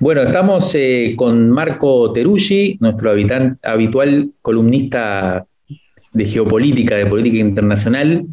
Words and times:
Bueno, 0.00 0.22
estamos 0.22 0.74
eh, 0.76 1.12
con 1.14 1.50
Marco 1.50 2.10
Teruggi, 2.10 2.78
nuestro 2.80 3.10
habitual 3.10 4.30
columnista 4.40 5.44
de 6.14 6.24
geopolítica, 6.24 6.96
de 6.96 7.04
política 7.04 7.36
internacional, 7.36 8.24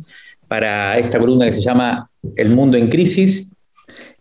para 0.47 0.97
esta 0.97 1.19
columna 1.19 1.45
que 1.47 1.51
se 1.51 1.59
llama 1.59 2.09
El 2.37 2.51
mundo 2.51 2.77
en 2.77 2.87
crisis. 2.87 3.51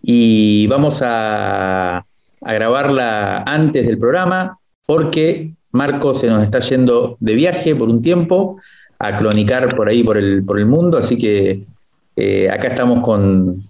Y 0.02 0.66
vamos 0.66 1.02
a, 1.04 2.04
grabarla 2.40 3.44
antes 3.44 3.86
del 3.86 3.98
programa 3.98 4.58
porque 4.84 5.52
Marco 5.70 6.14
se 6.14 6.26
nos 6.26 6.42
está 6.42 6.58
yendo 6.58 7.16
de 7.20 7.34
viaje 7.34 7.76
por 7.76 7.88
un 7.88 8.02
tiempo 8.02 8.58
a 8.98 9.14
clonicar 9.14 9.76
por 9.76 9.88
ahí, 9.88 10.02
por 10.02 10.18
el, 10.18 10.44
por 10.44 10.58
el 10.58 10.66
mundo. 10.66 10.98
Así 10.98 11.16
que 11.16 11.62
eh, 12.16 12.50
acá 12.50 12.68
estamos 12.68 13.04
con, 13.04 13.62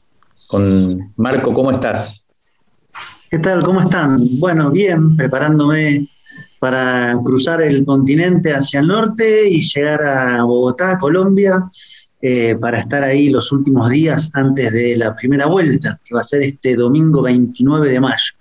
con 0.47 1.13
Marco. 1.16 1.52
¿Cómo 1.52 1.71
estás? 1.73 2.26
¿Qué 3.29 3.41
tal? 3.41 3.65
¿Cómo 3.65 3.80
están? 3.80 4.38
Bueno, 4.38 4.71
bien, 4.71 5.16
preparándome 5.16 6.09
para 6.60 7.13
cruzar 7.24 7.60
el 7.60 7.85
continente 7.85 8.52
hacia 8.55 8.79
el 8.79 8.87
norte 8.87 9.49
y 9.49 9.63
llegar 9.63 10.05
a 10.05 10.45
Bogotá, 10.45 10.96
Colombia, 10.96 11.69
eh, 12.23 12.54
para 12.60 12.79
estar 12.79 13.02
ahí 13.02 13.29
los 13.29 13.51
últimos 13.51 13.91
días 13.91 14.30
antes 14.35 14.73
de 14.73 14.97
la 14.97 15.16
primera 15.16 15.47
vuelta, 15.47 16.01
que 16.04 16.15
va 16.15 16.21
a 16.21 16.24
ser 16.24 16.43
este 16.43 16.77
domingo 16.77 17.23
29 17.23 17.91
de 17.91 18.01
mayo. 18.01 18.32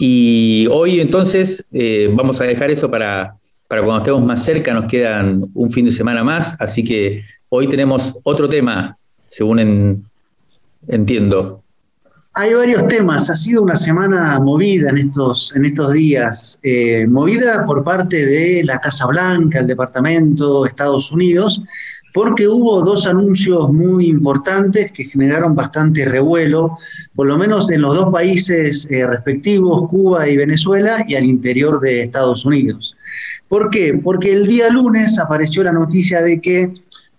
Y 0.00 0.66
hoy 0.68 1.00
entonces 1.00 1.64
eh, 1.70 2.10
vamos 2.12 2.40
a 2.40 2.44
dejar 2.44 2.72
eso 2.72 2.90
para, 2.90 3.36
para 3.68 3.84
cuando 3.84 3.98
estemos 3.98 4.24
más 4.24 4.44
cerca, 4.44 4.74
nos 4.74 4.90
quedan 4.90 5.44
un 5.54 5.70
fin 5.70 5.84
de 5.84 5.92
semana 5.92 6.24
más, 6.24 6.56
así 6.58 6.82
que 6.82 7.22
hoy 7.48 7.68
tenemos 7.68 8.18
otro 8.24 8.48
tema, 8.48 8.96
según 9.28 10.04
entiendo. 10.88 11.61
Hay 12.34 12.54
varios 12.54 12.88
temas. 12.88 13.28
Ha 13.28 13.36
sido 13.36 13.62
una 13.62 13.76
semana 13.76 14.38
movida 14.40 14.88
en 14.88 14.96
estos, 14.96 15.54
en 15.54 15.66
estos 15.66 15.92
días. 15.92 16.58
Eh, 16.62 17.06
movida 17.06 17.66
por 17.66 17.84
parte 17.84 18.24
de 18.24 18.64
la 18.64 18.80
Casa 18.80 19.06
Blanca, 19.06 19.58
el 19.58 19.66
Departamento, 19.66 20.64
Estados 20.64 21.12
Unidos, 21.12 21.62
porque 22.14 22.48
hubo 22.48 22.80
dos 22.80 23.06
anuncios 23.06 23.70
muy 23.70 24.06
importantes 24.08 24.92
que 24.92 25.04
generaron 25.04 25.54
bastante 25.54 26.06
revuelo, 26.06 26.78
por 27.14 27.26
lo 27.26 27.36
menos 27.36 27.70
en 27.70 27.82
los 27.82 27.94
dos 27.96 28.10
países 28.10 28.88
eh, 28.90 29.06
respectivos, 29.06 29.86
Cuba 29.90 30.26
y 30.26 30.38
Venezuela, 30.38 31.04
y 31.06 31.16
al 31.16 31.24
interior 31.24 31.80
de 31.80 32.00
Estados 32.00 32.46
Unidos. 32.46 32.96
¿Por 33.46 33.68
qué? 33.68 33.92
Porque 34.02 34.32
el 34.32 34.46
día 34.46 34.70
lunes 34.70 35.18
apareció 35.18 35.64
la 35.64 35.72
noticia 35.72 36.22
de 36.22 36.40
que 36.40 36.72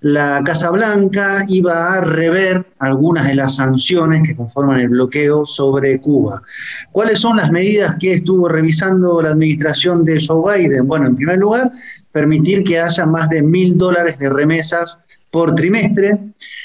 la 0.04 0.42
Casa 0.44 0.70
Blanca 0.70 1.46
iba 1.48 1.94
a 1.94 2.02
rever 2.02 2.66
algunas 2.80 3.26
de 3.26 3.36
las 3.36 3.56
sanciones 3.56 4.22
que 4.28 4.36
conforman 4.36 4.82
el 4.82 4.90
bloqueo 4.90 5.46
sobre 5.46 6.02
Cuba. 6.02 6.44
¿Cuáles 6.92 7.22
son 7.22 7.38
las 7.38 7.52
medidas 7.54 7.96
que 7.98 8.12
estuvo 8.12 8.50
revisando 8.50 9.22
la 9.22 9.30
administración 9.30 10.04
de 10.04 10.22
Joe 10.22 10.58
Biden? 10.58 10.88
Bueno, 10.88 11.08
en 11.08 11.16
primer 11.16 11.40
lugar, 11.40 11.72
permitir 12.12 12.66
que 12.66 12.82
haya 12.82 13.06
más 13.06 13.30
de 13.30 13.42
mil 13.42 13.78
dólares 13.78 14.20
de 14.20 14.28
remesas 14.28 15.00
por 15.34 15.56
trimestre. 15.56 16.20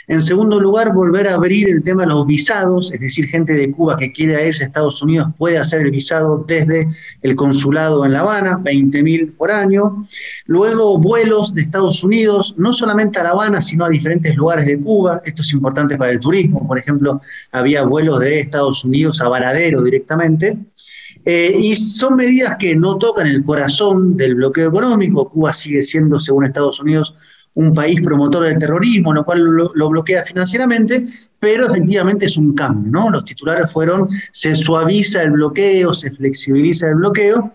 En 0.08 0.20
segundo 0.20 0.60
lugar, 0.60 0.92
volver 0.92 1.26
a 1.26 1.36
abrir 1.36 1.70
el 1.70 1.82
tema 1.82 2.02
de 2.02 2.08
los 2.08 2.26
visados, 2.26 2.92
es 2.92 3.00
decir, 3.00 3.26
gente 3.26 3.54
de 3.54 3.70
Cuba 3.70 3.96
que 3.96 4.12
quiere 4.12 4.46
irse 4.46 4.62
a 4.62 4.66
Estados 4.66 5.00
Unidos 5.00 5.28
puede 5.38 5.56
hacer 5.56 5.80
el 5.80 5.90
visado 5.90 6.44
desde 6.46 6.86
el 7.22 7.34
consulado 7.34 8.04
en 8.04 8.12
La 8.12 8.20
Habana, 8.20 8.60
20 8.62 9.02
mil 9.02 9.28
por 9.28 9.50
año. 9.50 10.04
Luego, 10.44 10.98
vuelos 10.98 11.54
de 11.54 11.62
Estados 11.62 12.04
Unidos, 12.04 12.56
no 12.58 12.74
solamente 12.74 13.18
a 13.18 13.22
La 13.22 13.30
Habana, 13.30 13.62
sino 13.62 13.86
a 13.86 13.88
diferentes 13.88 14.36
lugares 14.36 14.66
de 14.66 14.78
Cuba. 14.78 15.22
Esto 15.24 15.40
es 15.40 15.50
importante 15.54 15.96
para 15.96 16.12
el 16.12 16.20
turismo. 16.20 16.68
Por 16.68 16.78
ejemplo, 16.78 17.18
había 17.52 17.84
vuelos 17.84 18.20
de 18.20 18.38
Estados 18.38 18.84
Unidos 18.84 19.22
a 19.22 19.30
Varadero 19.30 19.82
directamente. 19.82 20.58
Eh, 21.24 21.56
y 21.58 21.74
son 21.74 22.16
medidas 22.16 22.56
que 22.58 22.76
no 22.76 22.98
tocan 22.98 23.26
el 23.26 23.42
corazón 23.44 24.14
del 24.16 24.34
bloqueo 24.34 24.68
económico. 24.68 25.26
Cuba 25.26 25.54
sigue 25.54 25.80
siendo, 25.80 26.20
según 26.20 26.44
Estados 26.44 26.80
Unidos, 26.80 27.14
un 27.58 27.74
país 27.74 28.00
promotor 28.00 28.44
del 28.44 28.58
terrorismo, 28.58 29.12
lo 29.12 29.24
cual 29.24 29.40
lo, 29.42 29.88
bloquea 29.90 30.22
financieramente, 30.22 31.02
pero 31.40 31.66
efectivamente 31.66 32.26
es 32.26 32.36
un 32.36 32.54
cambio, 32.54 32.92
¿no? 32.92 33.10
Los 33.10 33.24
titulares 33.24 33.72
fueron, 33.72 34.06
se 34.30 34.54
suaviza 34.54 35.22
el 35.22 35.32
bloqueo, 35.32 35.92
se 35.92 36.12
flexibiliza 36.12 36.88
el 36.88 36.94
bloqueo, 36.94 37.52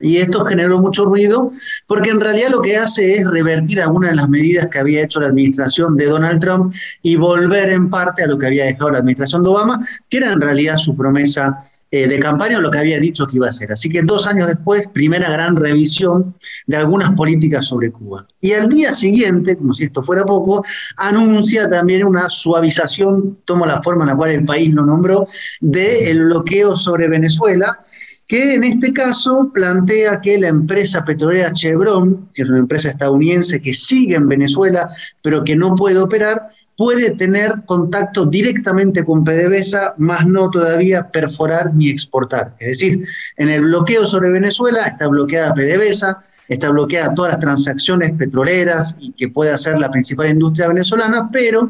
y 0.00 0.16
esto 0.16 0.44
generó 0.44 0.80
mucho 0.80 1.04
ruido 1.04 1.50
porque 1.86 2.10
en 2.10 2.20
realidad 2.20 2.50
lo 2.50 2.62
que 2.62 2.76
hace 2.76 3.14
es 3.14 3.28
revertir 3.28 3.80
algunas 3.80 4.10
de 4.10 4.16
las 4.16 4.28
medidas 4.28 4.68
que 4.68 4.78
había 4.78 5.02
hecho 5.02 5.20
la 5.20 5.28
administración 5.28 5.96
de 5.96 6.06
Donald 6.06 6.40
Trump 6.40 6.72
y 7.02 7.16
volver 7.16 7.70
en 7.70 7.90
parte 7.90 8.22
a 8.22 8.26
lo 8.26 8.38
que 8.38 8.46
había 8.46 8.64
dejado 8.64 8.90
la 8.90 8.98
administración 8.98 9.42
de 9.42 9.50
Obama, 9.50 9.78
que 10.08 10.18
era 10.18 10.32
en 10.32 10.40
realidad 10.40 10.76
su 10.76 10.96
promesa 10.96 11.64
eh, 11.90 12.06
de 12.06 12.18
campaña 12.18 12.58
o 12.58 12.60
lo 12.60 12.70
que 12.70 12.78
había 12.78 12.98
dicho 13.00 13.26
que 13.26 13.36
iba 13.36 13.46
a 13.46 13.50
hacer. 13.50 13.72
Así 13.72 13.88
que 13.88 14.02
dos 14.02 14.26
años 14.26 14.46
después, 14.46 14.86
primera 14.92 15.30
gran 15.30 15.56
revisión 15.56 16.34
de 16.66 16.76
algunas 16.76 17.14
políticas 17.14 17.66
sobre 17.66 17.90
Cuba. 17.90 18.26
Y 18.40 18.52
al 18.52 18.68
día 18.68 18.92
siguiente, 18.92 19.56
como 19.56 19.72
si 19.72 19.84
esto 19.84 20.02
fuera 20.02 20.24
poco, 20.24 20.62
anuncia 20.96 21.68
también 21.68 22.04
una 22.04 22.28
suavización, 22.28 23.38
tomo 23.44 23.64
la 23.64 23.82
forma 23.82 24.04
en 24.04 24.10
la 24.10 24.16
cual 24.16 24.30
el 24.30 24.44
país 24.44 24.74
lo 24.74 24.84
nombró, 24.84 25.24
del 25.60 26.24
bloqueo 26.24 26.76
sobre 26.76 27.08
Venezuela 27.08 27.80
que 28.28 28.54
en 28.54 28.64
este 28.64 28.92
caso 28.92 29.50
plantea 29.54 30.20
que 30.20 30.38
la 30.38 30.48
empresa 30.48 31.02
petrolera 31.02 31.50
Chevron, 31.54 32.28
que 32.34 32.42
es 32.42 32.48
una 32.50 32.58
empresa 32.58 32.90
estadounidense 32.90 33.60
que 33.60 33.72
sigue 33.72 34.16
en 34.16 34.28
Venezuela, 34.28 34.86
pero 35.22 35.42
que 35.42 35.56
no 35.56 35.74
puede 35.74 35.98
operar, 35.98 36.46
puede 36.78 37.10
tener 37.10 37.64
contacto 37.66 38.24
directamente 38.24 39.04
con 39.04 39.24
PDVSA, 39.24 39.94
más 39.98 40.24
no 40.28 40.48
todavía 40.48 41.10
perforar 41.10 41.74
ni 41.74 41.90
exportar. 41.90 42.54
Es 42.60 42.68
decir, 42.68 43.04
en 43.36 43.48
el 43.48 43.62
bloqueo 43.62 44.06
sobre 44.06 44.30
Venezuela 44.30 44.84
está 44.84 45.08
bloqueada 45.08 45.52
PDVSA, 45.54 46.20
está 46.48 46.70
bloqueada 46.70 47.14
todas 47.14 47.32
las 47.32 47.40
transacciones 47.40 48.12
petroleras 48.12 48.96
y 49.00 49.12
que 49.12 49.28
puede 49.28 49.50
hacer 49.50 49.76
la 49.78 49.90
principal 49.90 50.30
industria 50.30 50.68
venezolana, 50.68 51.28
pero 51.32 51.68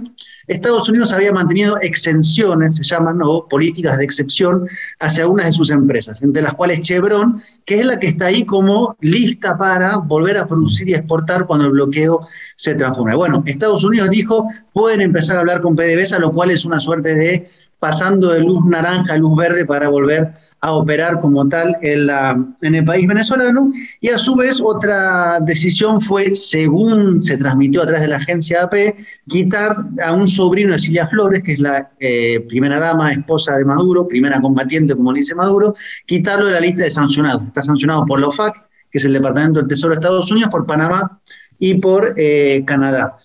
Estados 0.49 0.89
Unidos 0.89 1.13
había 1.13 1.31
mantenido 1.31 1.79
exenciones, 1.81 2.77
se 2.77 2.85
llaman, 2.85 3.21
o 3.23 3.47
políticas 3.47 3.99
de 3.99 4.05
excepción 4.05 4.65
hacia 4.99 5.25
algunas 5.25 5.47
de 5.47 5.53
sus 5.53 5.71
empresas, 5.71 6.23
entre 6.23 6.43
las 6.43 6.55
cuales 6.55 6.81
Chevron, 6.81 7.41
que 7.67 7.81
es 7.81 7.87
la 7.87 7.99
que 7.99 8.09
está 8.09 8.27
ahí 8.27 8.45
como 8.45 8.97
lista 9.01 9.57
para 9.59 9.99
volver 9.99 10.39
a 10.39 10.47
producir 10.47 10.89
y 10.89 10.95
exportar 10.95 11.45
cuando 11.47 11.67
el 11.67 11.73
bloqueo 11.73 12.21
se 12.57 12.75
transforme. 12.75 13.15
Bueno, 13.15 13.43
Estados 13.47 13.85
Unidos 13.85 14.09
dijo, 14.11 14.47
pueden 14.73 14.98
empezar 15.01 15.37
a 15.37 15.41
hablar 15.41 15.61
con 15.61 15.77
PDVSA, 15.77 16.19
lo 16.19 16.33
cual 16.33 16.51
es 16.51 16.65
una 16.65 16.81
suerte 16.81 17.15
de 17.15 17.47
pasando 17.79 18.33
de 18.33 18.41
luz 18.41 18.65
naranja 18.67 19.15
a 19.15 19.17
luz 19.17 19.37
verde 19.37 19.65
para 19.65 19.89
volver 19.89 20.31
a 20.61 20.73
operar 20.73 21.21
como 21.21 21.49
tal 21.49 21.77
en, 21.81 22.75
el 22.75 22.85
país 22.85 23.07
venezolano. 23.07 23.71
Y 24.01 24.09
a 24.09 24.19
su 24.19 24.35
vez 24.35 24.61
otra 24.61 25.39
decisión 25.41 26.01
fue, 26.01 26.35
según 26.35 27.23
se 27.23 27.37
transmitió 27.37 27.83
a 27.83 27.87
través 27.87 28.03
de 28.03 28.09
la 28.09 28.17
agencia 28.17 28.65
AP, 28.65 28.97
quitar 29.29 29.77
a 30.05 30.13
un 30.13 30.27
sobrino 30.27 30.73
de 30.73 30.79
Silvia 30.79 31.07
Flores, 31.07 31.43
que 31.43 31.53
es 31.53 31.59
la 31.61 31.91
eh, 32.01 32.45
primera 32.49 32.79
dama, 32.79 33.13
esposa 33.13 33.57
de 33.57 33.65
Maduro, 33.65 34.09
primera 34.09 34.41
combatiente, 34.41 34.97
como 34.97 35.13
dice 35.13 35.35
Maduro, 35.35 35.75
quitarlo 36.07 36.47
de 36.47 36.53
la 36.53 36.61
lista 36.61 36.85
de 36.85 36.91
sancionados. 36.91 37.45
Está 37.47 37.63
sancionado 37.63 38.05
por 38.07 38.21
la 38.21 38.29
OFAC, 38.29 38.69
que 38.91 38.99
es 38.99 39.05
el 39.05 39.13
Departamento 39.13 39.61
del 39.61 39.69
Tesoro 39.69 39.95
de 39.95 40.01
Estados 40.01 40.31
Unidos, 40.33 40.51
por 40.51 40.67
Panamá 40.67 41.21
y 41.59 41.75
por 41.75 42.15
eh, 42.17 42.65
Canadá. 42.67 43.19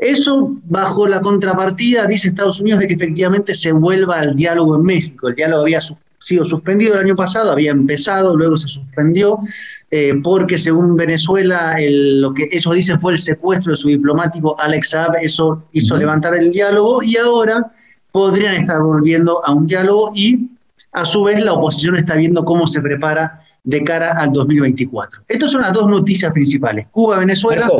Eso 0.00 0.56
bajo 0.64 1.06
la 1.06 1.20
contrapartida, 1.20 2.06
dice 2.06 2.28
Estados 2.28 2.60
Unidos, 2.60 2.80
de 2.80 2.88
que 2.88 2.94
efectivamente 2.94 3.54
se 3.54 3.70
vuelva 3.70 4.20
al 4.20 4.34
diálogo 4.34 4.76
en 4.76 4.82
México. 4.82 5.28
El 5.28 5.34
diálogo 5.34 5.62
había 5.62 5.80
sido 6.18 6.44
suspendido 6.44 6.94
el 6.94 7.00
año 7.00 7.16
pasado, 7.16 7.52
había 7.52 7.70
empezado, 7.70 8.34
luego 8.34 8.56
se 8.56 8.68
suspendió, 8.68 9.38
eh, 9.90 10.14
porque 10.22 10.58
según 10.58 10.96
Venezuela, 10.96 11.76
lo 11.78 12.32
que 12.32 12.48
ellos 12.50 12.74
dicen 12.74 12.98
fue 12.98 13.12
el 13.12 13.18
secuestro 13.18 13.72
de 13.72 13.78
su 13.78 13.88
diplomático 13.88 14.58
Alex 14.58 14.90
Saab, 14.90 15.16
eso 15.20 15.64
hizo 15.72 15.96
levantar 15.98 16.34
el 16.34 16.50
diálogo 16.50 17.02
y 17.02 17.18
ahora 17.18 17.70
podrían 18.10 18.54
estar 18.54 18.80
volviendo 18.80 19.44
a 19.44 19.52
un 19.52 19.66
diálogo 19.66 20.12
y 20.14 20.48
a 20.92 21.04
su 21.04 21.22
vez 21.24 21.44
la 21.44 21.52
oposición 21.52 21.96
está 21.96 22.16
viendo 22.16 22.44
cómo 22.44 22.66
se 22.66 22.80
prepara 22.80 23.38
de 23.64 23.84
cara 23.84 24.12
al 24.18 24.32
2024. 24.32 25.24
Estas 25.28 25.52
son 25.52 25.60
las 25.60 25.72
dos 25.72 25.86
noticias 25.86 26.32
principales, 26.32 26.86
Cuba, 26.90 27.18
Venezuela, 27.18 27.70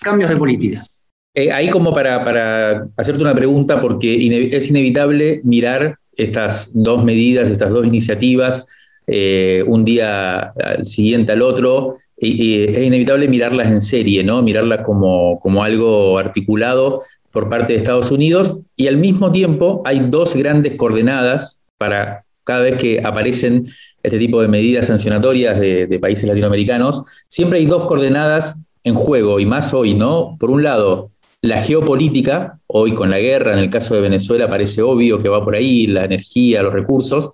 cambios 0.00 0.30
de 0.30 0.36
políticas. 0.36 0.89
Eh, 1.32 1.52
ahí 1.52 1.68
como 1.68 1.92
para, 1.92 2.24
para, 2.24 2.88
hacerte 2.96 3.22
una 3.22 3.34
pregunta, 3.34 3.80
porque 3.80 4.50
es 4.52 4.68
inevitable 4.68 5.40
mirar 5.44 5.96
estas 6.16 6.70
dos 6.74 7.04
medidas, 7.04 7.48
estas 7.48 7.70
dos 7.70 7.86
iniciativas, 7.86 8.64
eh, 9.06 9.62
un 9.66 9.84
día 9.84 10.40
al 10.40 10.84
siguiente 10.86 11.32
al 11.32 11.42
otro, 11.42 11.96
y, 12.16 12.64
es 12.64 12.78
inevitable 12.78 13.28
mirarlas 13.28 13.68
en 13.68 13.80
serie, 13.80 14.24
¿no? 14.24 14.42
Mirarlas 14.42 14.84
como, 14.84 15.38
como 15.40 15.62
algo 15.62 16.18
articulado 16.18 17.02
por 17.30 17.48
parte 17.48 17.74
de 17.74 17.78
Estados 17.78 18.10
Unidos, 18.10 18.60
y 18.76 18.88
al 18.88 18.96
mismo 18.96 19.30
tiempo 19.30 19.82
hay 19.84 20.00
dos 20.00 20.34
grandes 20.34 20.74
coordenadas 20.74 21.60
para 21.78 22.24
cada 22.42 22.62
vez 22.62 22.76
que 22.76 23.00
aparecen 23.04 23.66
este 24.02 24.18
tipo 24.18 24.42
de 24.42 24.48
medidas 24.48 24.88
sancionatorias 24.88 25.60
de, 25.60 25.86
de 25.86 25.98
países 26.00 26.28
latinoamericanos, 26.28 27.04
siempre 27.28 27.60
hay 27.60 27.66
dos 27.66 27.86
coordenadas 27.86 28.56
en 28.82 28.96
juego, 28.96 29.38
y 29.38 29.46
más 29.46 29.72
hoy, 29.72 29.94
¿no? 29.94 30.36
Por 30.40 30.50
un 30.50 30.64
lado, 30.64 31.12
la 31.42 31.62
geopolítica, 31.62 32.58
hoy 32.66 32.94
con 32.94 33.10
la 33.10 33.18
guerra, 33.18 33.54
en 33.54 33.60
el 33.60 33.70
caso 33.70 33.94
de 33.94 34.00
Venezuela 34.00 34.48
parece 34.48 34.82
obvio 34.82 35.22
que 35.22 35.28
va 35.28 35.42
por 35.42 35.54
ahí, 35.54 35.86
la 35.86 36.04
energía, 36.04 36.62
los 36.62 36.74
recursos, 36.74 37.32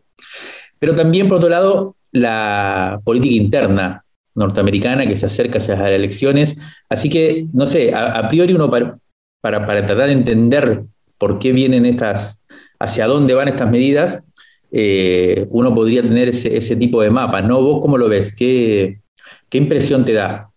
pero 0.78 0.94
también, 0.94 1.28
por 1.28 1.38
otro 1.38 1.48
lado, 1.48 1.96
la 2.12 3.00
política 3.04 3.34
interna 3.34 4.04
norteamericana 4.34 5.06
que 5.06 5.16
se 5.16 5.26
acerca 5.26 5.58
hacia 5.58 5.76
las 5.76 5.90
elecciones. 5.90 6.56
Así 6.88 7.08
que, 7.08 7.46
no 7.54 7.66
sé, 7.66 7.94
a, 7.94 8.28
priori 8.28 8.52
uno 8.52 8.70
para, 8.70 8.98
para, 9.40 9.66
tratar 9.66 10.06
de 10.06 10.12
entender 10.12 10.84
por 11.18 11.38
qué 11.38 11.52
vienen 11.52 11.86
estas, 11.86 12.42
hacia 12.78 13.06
dónde 13.06 13.34
van 13.34 13.48
estas 13.48 13.70
medidas, 13.70 14.22
eh, 14.70 15.46
uno 15.50 15.74
podría 15.74 16.02
tener 16.02 16.28
ese, 16.28 16.56
ese, 16.56 16.76
tipo 16.76 17.00
de 17.00 17.10
mapa, 17.10 17.40
¿no? 17.40 17.62
¿Vos 17.62 17.80
cómo 17.80 17.96
lo 17.96 18.08
ves? 18.08 18.34
¿Qué, 18.36 19.00
qué 19.48 19.58
impresión 19.58 20.04
te 20.04 20.12
da? 20.12 20.50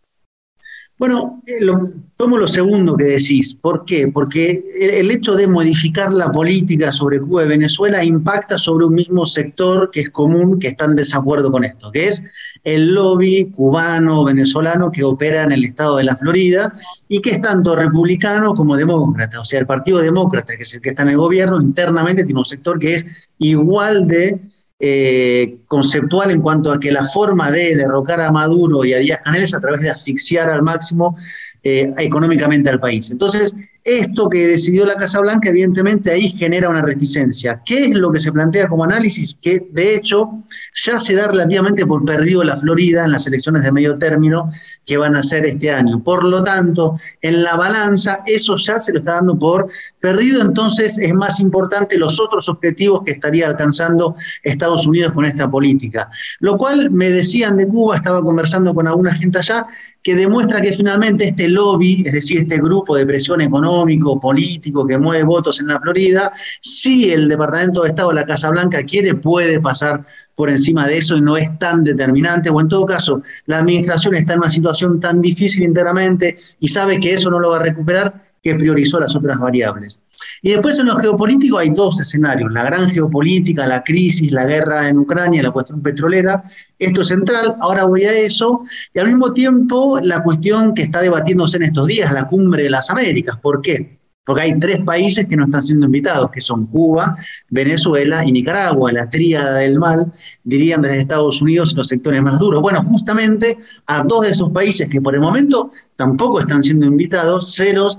Bueno, 0.99 1.41
eh, 1.47 1.65
tomo 2.17 2.37
lo 2.37 2.45
segundo 2.45 2.97
que 2.97 3.05
decís. 3.05 3.55
¿Por 3.55 3.85
qué? 3.85 4.09
Porque 4.09 4.61
el, 4.81 5.09
hecho 5.09 5.35
de 5.35 5.47
modificar 5.47 6.11
la 6.11 6.29
política 6.29 6.91
sobre 6.91 7.21
Cuba 7.21 7.45
y 7.45 7.47
Venezuela 7.47 8.03
impacta 8.03 8.57
sobre 8.57 8.85
un 8.85 8.95
mismo 8.95 9.25
sector 9.25 9.91
que 9.91 10.01
es 10.01 10.09
común, 10.09 10.59
que 10.59 10.67
está 10.67 10.83
en 10.83 10.95
desacuerdo 10.95 11.51
con 11.51 11.63
esto, 11.63 11.89
que 11.89 12.07
es 12.07 12.21
el 12.65 12.93
lobby 12.93 13.49
cubano, 13.49 14.25
venezolano 14.25 14.91
que 14.91 15.05
opera 15.05 15.43
en 15.43 15.53
el 15.53 15.63
estado 15.63 15.95
de 15.95 16.03
la 16.03 16.17
Florida 16.17 16.69
y 17.07 17.21
que 17.21 17.31
es 17.31 17.41
tanto 17.41 17.77
republicano 17.77 18.53
como 18.53 18.75
demócrata. 18.75 19.39
O 19.39 19.45
sea, 19.45 19.61
el 19.61 19.65
Partido 19.65 19.99
Demócrata, 19.99 20.57
que 20.57 20.63
es 20.63 20.73
el 20.73 20.81
que 20.81 20.89
está 20.89 21.03
en 21.03 21.09
el 21.09 21.17
gobierno, 21.17 21.61
internamente 21.61 22.25
tiene 22.25 22.39
un 22.39 22.45
sector 22.45 22.77
que 22.77 22.95
es 22.95 23.33
igual 23.37 24.05
de 24.05 24.41
eh, 24.79 25.57
conceptual 25.67 26.31
en 26.31 26.41
cuanto 26.41 26.71
a 26.71 26.79
que 26.79 26.91
la 26.91 27.03
forma 27.03 27.51
de 27.51 27.75
derrocar 27.75 28.21
a 28.21 28.31
Maduro 28.31 28.85
y 28.85 28.93
a 28.93 28.99
Díaz 28.99 29.19
Canel 29.23 29.43
es 29.43 29.53
a 29.53 29.59
través 29.59 29.81
de 29.81 29.89
asfixiar 29.89 30.49
al 30.49 30.61
máximo 30.61 31.17
eh, 31.63 31.91
económicamente 31.97 32.69
al 32.69 32.79
país. 32.79 33.11
Entonces, 33.11 33.53
esto 33.83 34.29
que 34.29 34.47
decidió 34.47 34.85
la 34.85 34.95
Casa 34.95 35.19
Blanca, 35.19 35.49
evidentemente 35.49 36.11
ahí 36.11 36.29
genera 36.29 36.69
una 36.69 36.81
reticencia. 36.81 37.61
¿Qué 37.65 37.85
es 37.85 37.97
lo 37.97 38.11
que 38.11 38.19
se 38.19 38.31
plantea 38.31 38.67
como 38.67 38.83
análisis? 38.83 39.37
Que 39.41 39.67
de 39.71 39.95
hecho 39.95 40.29
ya 40.75 40.99
se 40.99 41.15
da 41.15 41.27
relativamente 41.27 41.85
por 41.85 42.03
perdido 42.05 42.43
la 42.43 42.57
Florida 42.57 43.05
en 43.05 43.11
las 43.11 43.27
elecciones 43.27 43.63
de 43.63 43.71
medio 43.71 43.97
término 43.97 44.47
que 44.85 44.97
van 44.97 45.15
a 45.15 45.23
ser 45.23 45.45
este 45.45 45.71
año. 45.71 46.03
Por 46.03 46.23
lo 46.23 46.43
tanto, 46.43 46.93
en 47.21 47.43
la 47.43 47.55
balanza 47.55 48.23
eso 48.25 48.55
ya 48.57 48.79
se 48.79 48.93
lo 48.93 48.99
está 48.99 49.13
dando 49.13 49.37
por 49.37 49.67
perdido, 49.99 50.41
entonces 50.41 50.97
es 50.97 51.13
más 51.13 51.39
importante 51.39 51.97
los 51.97 52.19
otros 52.19 52.49
objetivos 52.49 53.01
que 53.05 53.11
estaría 53.11 53.47
alcanzando 53.47 54.13
Estados 54.43 54.85
Unidos 54.87 55.13
con 55.13 55.25
esta 55.25 55.49
política. 55.49 56.09
Lo 56.39 56.57
cual 56.57 56.91
me 56.91 57.09
decían 57.09 57.57
de 57.57 57.67
Cuba, 57.67 57.95
estaba 57.95 58.21
conversando 58.21 58.73
con 58.73 58.87
alguna 58.87 59.13
gente 59.13 59.39
allá, 59.39 59.65
que 60.03 60.15
demuestra 60.15 60.61
que 60.61 60.73
finalmente 60.73 61.27
este 61.27 61.47
lobby, 61.47 62.03
es 62.05 62.13
decir, 62.13 62.41
este 62.41 62.57
grupo 62.57 62.95
de 62.95 63.05
presión 63.05 63.41
económico, 63.69 64.19
político 64.19 64.85
que 64.85 64.97
mueve 64.97 65.23
votos 65.23 65.59
en 65.59 65.67
la 65.67 65.79
Florida, 65.79 66.31
si 66.61 67.11
el 67.11 67.27
Departamento 67.27 67.83
de 67.83 67.89
Estado, 67.89 68.11
la 68.13 68.25
Casa 68.25 68.49
Blanca 68.49 68.83
quiere, 68.83 69.15
puede 69.15 69.59
pasar 69.59 70.01
por 70.35 70.49
encima 70.49 70.87
de 70.87 70.97
eso 70.97 71.15
y 71.17 71.21
no 71.21 71.37
es 71.37 71.57
tan 71.59 71.83
determinante, 71.83 72.49
o 72.49 72.59
en 72.59 72.67
todo 72.67 72.85
caso, 72.85 73.21
la 73.45 73.59
administración 73.59 74.15
está 74.15 74.33
en 74.33 74.39
una 74.39 74.51
situación 74.51 74.99
tan 74.99 75.21
difícil 75.21 75.63
internamente 75.63 76.35
y 76.59 76.67
sabe 76.67 76.99
que 76.99 77.13
eso 77.13 77.29
no 77.29 77.39
lo 77.39 77.51
va 77.51 77.57
a 77.57 77.63
recuperar, 77.63 78.15
que 78.41 78.55
priorizó 78.55 78.99
las 78.99 79.15
otras 79.15 79.39
variables. 79.39 80.01
Y 80.41 80.51
después 80.51 80.79
en 80.79 80.87
lo 80.87 80.95
geopolítico 80.97 81.57
hay 81.57 81.69
dos 81.69 81.99
escenarios, 81.99 82.51
la 82.51 82.63
gran 82.63 82.89
geopolítica, 82.89 83.67
la 83.67 83.83
crisis, 83.83 84.31
la 84.31 84.45
guerra 84.45 84.87
en 84.87 84.97
Ucrania, 84.99 85.43
la 85.43 85.51
cuestión 85.51 85.81
petrolera, 85.81 86.41
esto 86.77 87.01
es 87.01 87.07
central, 87.07 87.55
ahora 87.59 87.85
voy 87.85 88.03
a 88.03 88.13
eso, 88.13 88.61
y 88.93 88.99
al 88.99 89.07
mismo 89.07 89.33
tiempo 89.33 89.99
la 90.01 90.23
cuestión 90.23 90.73
que 90.73 90.83
está 90.83 91.01
debatiéndose 91.01 91.57
en 91.57 91.63
estos 91.63 91.87
días, 91.87 92.13
la 92.13 92.25
cumbre 92.25 92.63
de 92.63 92.69
las 92.69 92.89
Américas, 92.89 93.37
¿por 93.37 93.61
qué? 93.61 93.99
Porque 94.29 94.43
hay 94.43 94.59
tres 94.59 94.81
países 94.81 95.25
que 95.25 95.35
no 95.35 95.45
están 95.45 95.63
siendo 95.63 95.87
invitados, 95.87 96.29
que 96.29 96.39
son 96.39 96.67
Cuba, 96.67 97.15
Venezuela 97.49 98.23
y 98.23 98.31
Nicaragua, 98.31 98.91
la 98.91 99.09
tríada 99.09 99.55
del 99.55 99.79
mal, 99.79 100.11
dirían 100.43 100.83
desde 100.83 100.99
Estados 100.99 101.41
Unidos 101.41 101.73
los 101.75 101.87
sectores 101.87 102.21
más 102.21 102.37
duros. 102.37 102.61
Bueno, 102.61 102.83
justamente 102.83 103.57
a 103.87 104.03
dos 104.03 104.27
de 104.27 104.31
esos 104.33 104.51
países 104.51 104.87
que 104.87 105.01
por 105.01 105.15
el 105.15 105.21
momento 105.21 105.71
tampoco 105.95 106.41
están 106.41 106.61
siendo 106.61 106.85
invitados, 106.85 107.55
se 107.55 107.73
los 107.73 107.97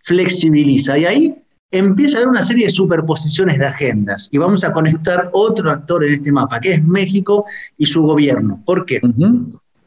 flexibiliza. 0.00 0.98
Y 0.98 1.06
ahí 1.06 1.41
empieza 1.72 2.18
a 2.18 2.20
haber 2.20 2.28
una 2.28 2.42
serie 2.42 2.66
de 2.66 2.72
superposiciones 2.72 3.58
de 3.58 3.64
agendas 3.64 4.28
y 4.30 4.38
vamos 4.38 4.62
a 4.62 4.72
conectar 4.72 5.30
otro 5.32 5.70
actor 5.70 6.04
en 6.04 6.12
este 6.12 6.30
mapa, 6.30 6.60
que 6.60 6.74
es 6.74 6.84
México 6.84 7.44
y 7.78 7.86
su 7.86 8.02
gobierno. 8.02 8.62
¿Por 8.64 8.84
qué? 8.84 9.00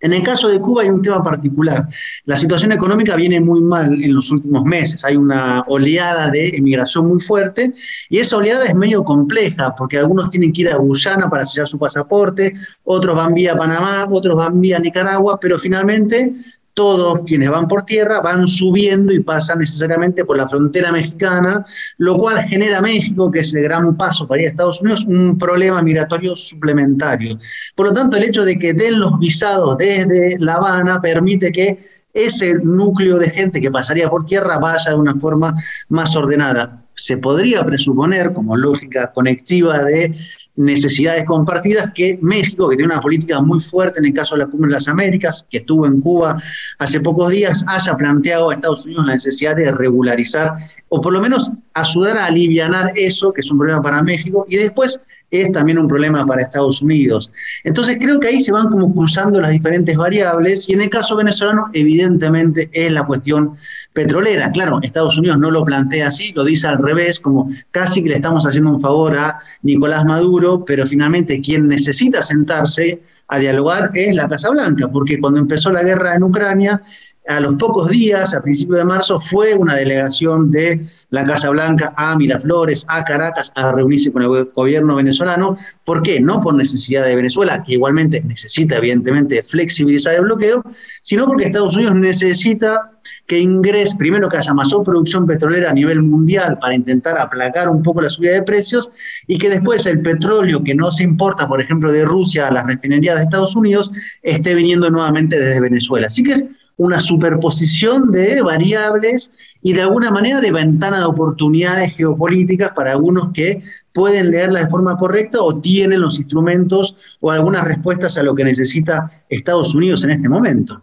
En 0.02 0.14
el 0.14 0.22
caso 0.24 0.50
de 0.50 0.60
Cuba 0.60 0.84
hay 0.84 0.90
un 0.90 1.02
tema 1.02 1.24
particular. 1.24 1.88
La 2.26 2.38
situación 2.38 2.72
económica 2.72 3.16
viene 3.16 3.40
muy 3.40 3.62
mal 3.62 4.04
en 4.04 4.14
los 4.14 4.30
últimos 4.30 4.64
meses. 4.64 5.06
Hay 5.06 5.16
una 5.16 5.64
oleada 5.68 6.30
de 6.30 6.50
emigración 6.50 7.08
muy 7.08 7.20
fuerte 7.20 7.72
y 8.10 8.20
esa 8.20 8.38
oleada 8.38 8.66
es 8.66 8.76
medio 8.76 9.04
compleja 9.04 9.74
porque 9.76 9.98
algunos 9.98 10.30
tienen 10.30 10.54
que 10.54 10.62
ir 10.62 10.70
a 10.70 10.76
Guyana 10.76 11.30
para 11.30 11.46
sellar 11.46 11.68
su 11.68 11.80
pasaporte, 11.80 12.52
otros 12.84 13.16
van 13.16 13.34
vía 13.34 13.56
Panamá, 13.56 14.06
otros 14.12 14.36
van 14.36 14.60
vía 14.60 14.80
Nicaragua, 14.80 15.40
pero 15.40 15.58
finalmente 15.58 16.32
todos 16.76 17.22
quienes 17.26 17.50
van 17.50 17.68
por 17.68 17.86
tierra 17.86 18.20
van 18.20 18.46
subiendo 18.46 19.14
y 19.14 19.22
pasan 19.22 19.60
necesariamente 19.60 20.26
por 20.26 20.38
la 20.38 20.48
frontera 20.48 20.92
mexicana, 20.92 21.64
lo 21.98 22.18
cual 22.18 22.44
genera 22.44 22.82
México, 22.82 23.32
que 23.32 23.40
es 23.40 23.54
el 23.56 23.64
gran 23.64 23.96
paso 23.98 24.28
para 24.28 24.42
ir 24.42 24.48
a 24.48 24.52
Estados 24.52 24.82
Unidos, 24.82 25.06
un 25.06 25.38
problema 25.38 25.82
migratorio 25.82 26.36
suplementario. 26.36 27.38
Por 27.76 27.88
lo 27.88 27.94
tanto, 27.94 28.18
el 28.18 28.26
hecho 28.26 28.44
de 28.44 28.60
que 28.60 28.74
den 28.74 29.00
los 29.00 29.18
visados 29.20 29.78
desde 29.78 30.38
La 30.38 30.56
Habana 30.56 31.02
permite 31.02 31.52
que 31.52 31.78
ese 32.16 32.56
núcleo 32.56 33.20
de 33.20 33.30
gente 33.30 33.62
que 33.62 33.70
pasaría 33.70 34.10
por 34.10 34.26
tierra 34.26 34.58
vaya 34.58 34.92
de 34.92 34.96
una 34.96 35.14
forma 35.16 35.54
más 35.90 36.16
ordenada. 36.16 36.82
Se 36.96 37.18
podría 37.18 37.64
presuponer, 37.66 38.32
como 38.32 38.56
lógica 38.56 39.12
conectiva 39.12 39.84
de 39.84 40.16
necesidades 40.56 41.26
compartidas, 41.26 41.92
que 41.94 42.18
México, 42.22 42.70
que 42.70 42.78
tiene 42.78 42.94
una 42.94 43.02
política 43.02 43.42
muy 43.42 43.60
fuerte 43.60 44.00
en 44.00 44.06
el 44.06 44.14
caso 44.14 44.36
de 44.36 44.44
la 44.44 44.48
Cumbre 44.48 44.70
de 44.70 44.76
las 44.76 44.88
Américas, 44.88 45.46
que 45.50 45.58
estuvo 45.58 45.86
en 45.86 46.00
Cuba 46.00 46.38
hace 46.80 47.02
pocos 47.02 47.32
días, 47.32 47.66
haya 47.68 47.98
planteado 47.98 48.50
a 48.50 48.54
Estados 48.54 48.86
Unidos 48.86 49.06
la 49.06 49.14
necesidad 49.14 49.58
de 49.58 49.72
regularizar, 49.74 50.54
o 50.88 51.02
por 51.02 51.12
lo 51.12 51.20
menos 51.20 51.52
ayudar 51.76 52.18
a 52.18 52.26
aliviar 52.26 52.94
eso, 52.96 53.32
que 53.34 53.42
es 53.42 53.52
un 53.52 53.58
problema 53.58 53.82
para 53.82 54.02
México, 54.02 54.46
y 54.50 54.56
después 54.56 55.02
es 55.30 55.52
también 55.52 55.78
un 55.78 55.88
problema 55.88 56.26
para 56.26 56.42
Estados 56.42 56.82
Unidos. 56.82 57.32
Entonces 57.66 57.98
creo 58.00 58.20
que 58.20 58.30
ahí 58.30 58.42
se 58.42 58.54
van 58.54 58.70
como 58.70 58.94
cruzando 58.94 59.42
las 59.42 59.52
diferentes 59.52 59.98
variables, 59.98 60.70
y 60.70 60.74
en 60.74 60.82
el 60.82 60.90
caso 60.90 61.18
venezolano, 61.18 61.66
evidentemente, 61.74 62.70
es 62.72 62.92
la 62.92 63.04
cuestión 63.04 63.52
petrolera. 63.92 64.52
Claro, 64.52 64.80
Estados 64.82 65.18
Unidos 65.18 65.38
no 65.38 65.52
lo 65.52 65.66
plantea 65.66 66.08
así, 66.08 66.32
lo 66.34 66.46
dice 66.46 66.68
al 66.68 66.78
revés, 66.78 67.20
como 67.20 67.48
casi 67.72 68.02
que 68.02 68.10
le 68.10 68.16
estamos 68.16 68.48
haciendo 68.48 68.72
un 68.72 68.80
favor 68.80 69.18
a 69.18 69.38
Nicolás 69.62 70.06
Maduro, 70.06 70.64
pero 70.64 70.88
finalmente 70.88 71.42
quien 71.42 71.68
necesita 71.68 72.22
sentarse 72.22 73.02
a 73.28 73.38
dialogar 73.38 73.92
es 73.94 74.16
la 74.16 74.30
Casa 74.30 74.50
Blanca, 74.50 74.88
porque 74.88 75.20
cuando 75.20 75.42
empezó 75.42 75.72
la 75.72 75.84
guerra 75.84 76.16
en 76.16 76.24
Ucrania, 76.24 76.80
a 77.28 77.40
los 77.40 77.56
pocos 77.56 77.90
días, 77.90 78.34
a 78.36 78.42
principios 78.42 78.80
de 78.80 78.86
marzo, 78.86 79.20
fue 79.20 79.56
una 79.56 79.76
delegación 79.76 80.52
de 80.52 80.80
la 81.10 81.26
Casa 81.26 81.50
Blanca 81.50 81.94
a 81.96 82.16
Miraflores, 82.16 82.86
a 82.88 83.04
Caracas, 83.04 83.52
a 83.56 83.72
reunirse 83.72 84.12
con 84.12 84.22
el 84.24 84.46
gobierno 84.54 84.96
venezolano. 84.96 85.56
¿Por 85.84 86.04
qué? 86.04 86.20
No 86.20 86.42
por 86.42 86.54
necesidad 86.54 87.06
de 87.06 87.16
Venezuela, 87.16 87.64
que 87.64 87.74
igualmente 87.74 88.22
necesita 88.22 88.78
evidentemente 88.78 89.42
flexibilizar 89.44 90.16
el 90.16 90.22
bloqueo, 90.22 90.64
sino 91.02 91.26
porque 91.26 91.46
Estados 91.46 91.76
Unidos 91.76 91.96
necesita 91.96 92.92
que 93.28 93.40
ingrese, 93.40 93.96
primero 93.98 94.30
que 94.30 94.38
haya 94.38 94.54
mayor 94.54 94.84
producción 94.84 95.26
petrolera 95.26 95.72
a 95.72 95.74
nivel 95.74 96.02
mundial 96.04 96.58
para 96.60 96.76
intentar 96.76 97.18
aplacar 97.18 97.70
un 97.70 97.82
poco 97.82 98.02
la 98.02 98.10
subida 98.10 98.34
de 98.34 98.44
precios 98.44 98.90
y 99.28 99.38
que 99.38 99.50
después 99.50 99.86
el 99.86 100.02
petróleo 100.02 100.64
que 100.64 100.76
no 100.76 100.92
se 100.92 101.04
importa, 101.04 101.48
por 101.48 101.62
ejemplo, 101.62 101.92
de 101.92 102.06
Rusia 102.06 102.48
a 102.48 102.52
las 102.52 102.66
refinerías 102.66 103.16
de 103.16 103.24
Estados 103.24 103.56
Unidos, 103.56 103.92
esté 104.22 104.54
viniendo 104.54 104.90
nuevamente 104.90 105.40
desde 105.40 105.62
Venezuela. 105.62 106.08
Así 106.08 106.24
que 106.24 106.34
es 106.34 106.46
una 106.78 107.00
superposición 107.00 108.12
de 108.12 108.42
variables 108.42 109.32
y 109.62 109.74
de 109.74 109.82
alguna 109.82 110.12
manera 110.12 110.42
de 110.42 110.52
ventana 110.52 111.00
de 111.00 111.06
oportunidades 111.06 111.96
geopolíticas 111.96 112.72
para 112.74 112.92
algunos 112.92 113.32
que 113.32 113.60
pueden 113.94 114.32
leerla 114.32 114.62
de 114.62 114.70
forma 114.70 114.98
correcta 114.98 115.42
o 115.42 115.60
tienen 115.60 116.02
los 116.02 116.20
instrumentos 116.20 117.18
o 117.22 117.32
algunas 117.32 117.66
respuestas 117.66 118.18
a 118.18 118.24
lo 118.24 118.36
que 118.36 118.44
necesita 118.44 119.10
Estados 119.30 119.74
Unidos 119.74 120.04
en 120.04 120.12
este 120.12 120.30
momento. 120.30 120.82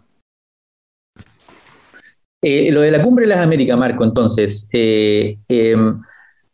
Eh, 2.41 2.71
lo 2.71 2.81
de 2.81 2.91
la 2.91 3.01
cumbre 3.01 3.23
de 3.23 3.29
las 3.29 3.39
Américas, 3.39 3.77
Marco, 3.77 4.03
entonces, 4.03 4.67
eh, 4.73 5.37
em, 5.47 6.01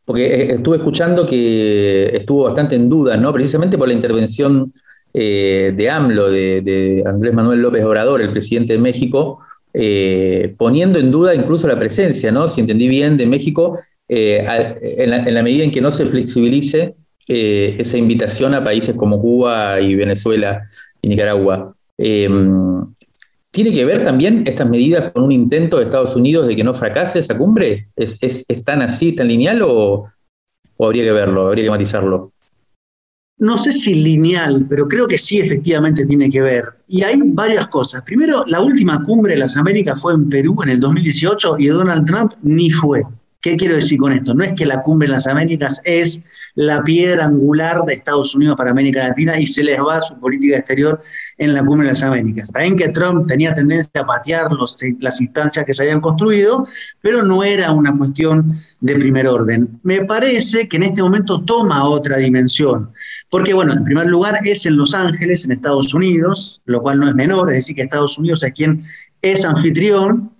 porque 0.05 0.53
estuve 0.53 0.77
escuchando 0.77 1.25
que 1.25 2.15
estuvo 2.15 2.43
bastante 2.43 2.75
en 2.75 2.87
duda, 2.89 3.17
¿no? 3.17 3.33
Precisamente 3.33 3.75
por 3.75 3.87
la 3.87 3.95
intervención 3.95 4.71
de 5.13 5.89
AMLO, 5.91 6.29
de, 6.29 7.03
Andrés 7.05 7.33
Manuel 7.33 7.61
López 7.61 7.83
Obrador, 7.83 8.21
el 8.21 8.31
presidente 8.31 8.73
de 8.73 8.79
México, 8.79 9.39
poniendo 10.57 10.99
en 10.99 11.11
duda 11.11 11.35
incluso 11.35 11.67
la 11.67 11.77
presencia, 11.77 12.31
¿no? 12.31 12.47
Si 12.47 12.61
entendí 12.61 12.87
bien, 12.87 13.17
de 13.17 13.25
México, 13.25 13.79
en 14.07 15.09
la, 15.09 15.43
medida 15.43 15.63
en 15.63 15.71
que 15.71 15.81
no 15.81 15.91
se 15.91 16.05
flexibilice 16.05 16.95
esa 17.27 17.97
invitación 17.97 18.53
a 18.53 18.63
países 18.63 18.95
como 18.95 19.19
Cuba 19.19 19.79
y 19.81 19.95
Venezuela 19.95 20.63
y 21.01 21.07
Nicaragua. 21.07 21.75
Em, 21.97 22.85
¿Tiene 23.51 23.73
que 23.73 23.83
ver 23.83 24.03
también 24.03 24.43
estas 24.45 24.69
medidas 24.69 25.11
con 25.11 25.23
un 25.23 25.31
intento 25.31 25.77
de 25.77 25.85
Estados 25.85 26.15
Unidos 26.15 26.47
de 26.47 26.55
que 26.55 26.63
no 26.63 26.73
fracase 26.73 27.19
esa 27.19 27.37
cumbre? 27.37 27.87
¿Es, 27.95 28.45
así, 28.65 29.13
tan 29.13 29.27
lineal 29.27 29.61
o, 29.63 30.05
habría 30.79 31.03
que 31.03 31.11
verlo, 31.11 31.47
habría 31.47 31.63
que 31.65 31.71
matizarlo? 31.71 32.31
No 33.39 33.57
sé 33.57 33.71
si 33.71 33.95
lineal, 33.95 34.65
pero 34.69 34.87
creo 34.87 35.07
que 35.07 35.17
sí 35.17 35.39
efectivamente 35.39 36.05
tiene 36.05 36.29
que 36.29 36.41
ver. 36.41 36.65
Y 36.87 37.03
hay 37.03 37.21
varias 37.23 37.67
cosas. 37.67 38.01
Primero, 38.01 38.43
la 38.47 38.59
última 38.59 39.01
cumbre 39.03 39.33
de 39.33 39.39
las 39.39 39.55
Américas 39.55 39.99
fue 39.99 40.13
en 40.13 40.29
Perú 40.29 40.61
en 40.63 40.69
el 40.69 40.79
2018 40.81 41.55
y 41.57 41.67
Donald 41.67 42.05
Trump 42.05 42.33
ni 42.43 42.69
fue. 42.69 43.01
¿Qué 43.41 43.55
quiero 43.55 43.75
decir 43.75 43.97
con 43.97 44.11
esto? 44.11 44.33
No 44.33 44.43
es 44.43 44.51
que 44.51 44.65
la 44.65 44.81
cumbre 44.81 45.05
en 45.05 45.13
las 45.13 45.25
Américas 45.25 45.79
es 45.85 46.21
la 46.55 46.83
piedra 46.83 47.25
angular 47.25 47.83
de 47.85 47.93
Estados 47.93 48.35
Unidos 48.35 48.57
para 48.57 48.71
América 48.71 49.07
Latina 49.07 49.39
y 49.39 49.47
se 49.47 49.63
les 49.63 49.79
va 49.79 50.01
su 50.01 50.19
política 50.19 50.57
exterior 50.57 50.99
en 51.37 51.53
la 51.53 51.63
cumbre 51.63 51.87
de 51.87 51.93
las 51.93 52.03
Américas. 52.03 52.51
También 52.51 52.75
que 52.75 52.89
Trump 52.89 53.27
tenía 53.27 53.53
tendencia 53.53 54.01
a 54.01 54.05
patear 54.05 54.49
las 54.99 55.21
instancias 55.21 55.63
que 55.63 55.73
se 55.73 55.83
habían 55.83 56.01
construido, 56.01 56.61
pero 56.99 57.23
no 57.23 57.41
era 57.41 57.71
una 57.71 57.97
cuestión 57.97 58.51
de 58.81 58.95
primer 58.95 59.25
orden. 59.25 59.79
Me 59.83 60.03
parece 60.03 60.67
que 60.67 60.75
en 60.75 60.83
este 60.83 61.01
momento 61.01 61.41
toma 61.41 61.85
otra 61.85 62.17
dimensión, 62.17 62.91
porque 63.29 63.53
bueno, 63.53 63.71
en 63.71 63.85
primer 63.85 64.07
lugar 64.07 64.37
es 64.43 64.65
en 64.65 64.75
Los 64.75 64.93
Ángeles, 64.93 65.45
en 65.45 65.53
Estados 65.53 65.93
Unidos, 65.93 66.61
lo 66.65 66.81
cual 66.81 66.99
no 66.99 67.07
es 67.07 67.15
menor, 67.15 67.49
es 67.51 67.55
decir, 67.59 67.77
que 67.77 67.83
Estados 67.83 68.17
Unidos 68.17 68.43
es 68.43 68.51
quien 68.51 68.77
es 69.21 69.45
anfitrión. 69.45 70.31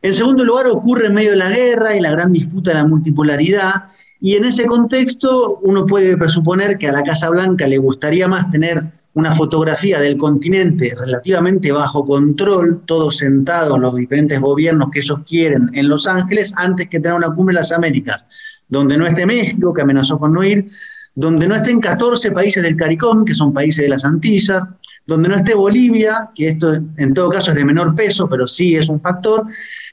En 0.00 0.14
segundo 0.14 0.44
lugar, 0.44 0.66
ocurre 0.66 1.06
en 1.06 1.14
medio 1.14 1.30
de 1.30 1.36
la 1.36 1.50
guerra 1.50 1.96
y 1.96 2.00
la 2.00 2.12
gran 2.12 2.32
disputa 2.32 2.70
de 2.70 2.76
la 2.76 2.86
multipolaridad, 2.86 3.84
y 4.20 4.34
en 4.34 4.44
ese 4.44 4.66
contexto 4.66 5.58
uno 5.62 5.86
puede 5.86 6.16
presuponer 6.16 6.76
que 6.78 6.88
a 6.88 6.92
la 6.92 7.02
Casa 7.02 7.30
Blanca 7.30 7.66
le 7.66 7.78
gustaría 7.78 8.26
más 8.28 8.50
tener 8.50 8.84
una 9.14 9.32
fotografía 9.32 10.00
del 10.00 10.16
continente 10.16 10.94
relativamente 10.98 11.72
bajo 11.72 12.04
control, 12.04 12.82
todos 12.84 13.18
sentados 13.18 13.76
en 13.76 13.82
los 13.82 13.94
diferentes 13.96 14.40
gobiernos 14.40 14.90
que 14.92 15.00
ellos 15.00 15.20
quieren 15.26 15.70
en 15.72 15.88
Los 15.88 16.06
Ángeles, 16.06 16.52
antes 16.56 16.88
que 16.88 17.00
tener 17.00 17.16
una 17.16 17.32
cumbre 17.32 17.54
de 17.54 17.60
las 17.60 17.72
Américas, 17.72 18.26
donde 18.68 18.96
no 18.96 19.06
esté 19.06 19.26
México, 19.26 19.72
que 19.72 19.82
amenazó 19.82 20.18
con 20.18 20.32
no 20.32 20.44
ir, 20.44 20.66
donde 21.14 21.48
no 21.48 21.56
estén 21.56 21.80
14 21.80 22.30
países 22.30 22.62
del 22.62 22.76
CARICOM, 22.76 23.24
que 23.24 23.34
son 23.34 23.52
países 23.52 23.82
de 23.82 23.88
las 23.88 24.04
Antillas, 24.04 24.62
donde 25.08 25.30
no 25.30 25.36
esté 25.36 25.54
Bolivia, 25.54 26.30
que 26.34 26.48
esto 26.48 26.74
en 26.74 27.14
todo 27.14 27.30
caso 27.30 27.50
es 27.50 27.56
de 27.56 27.64
menor 27.64 27.94
peso, 27.94 28.28
pero 28.28 28.46
sí 28.46 28.76
es 28.76 28.90
un 28.90 29.00
factor, 29.00 29.46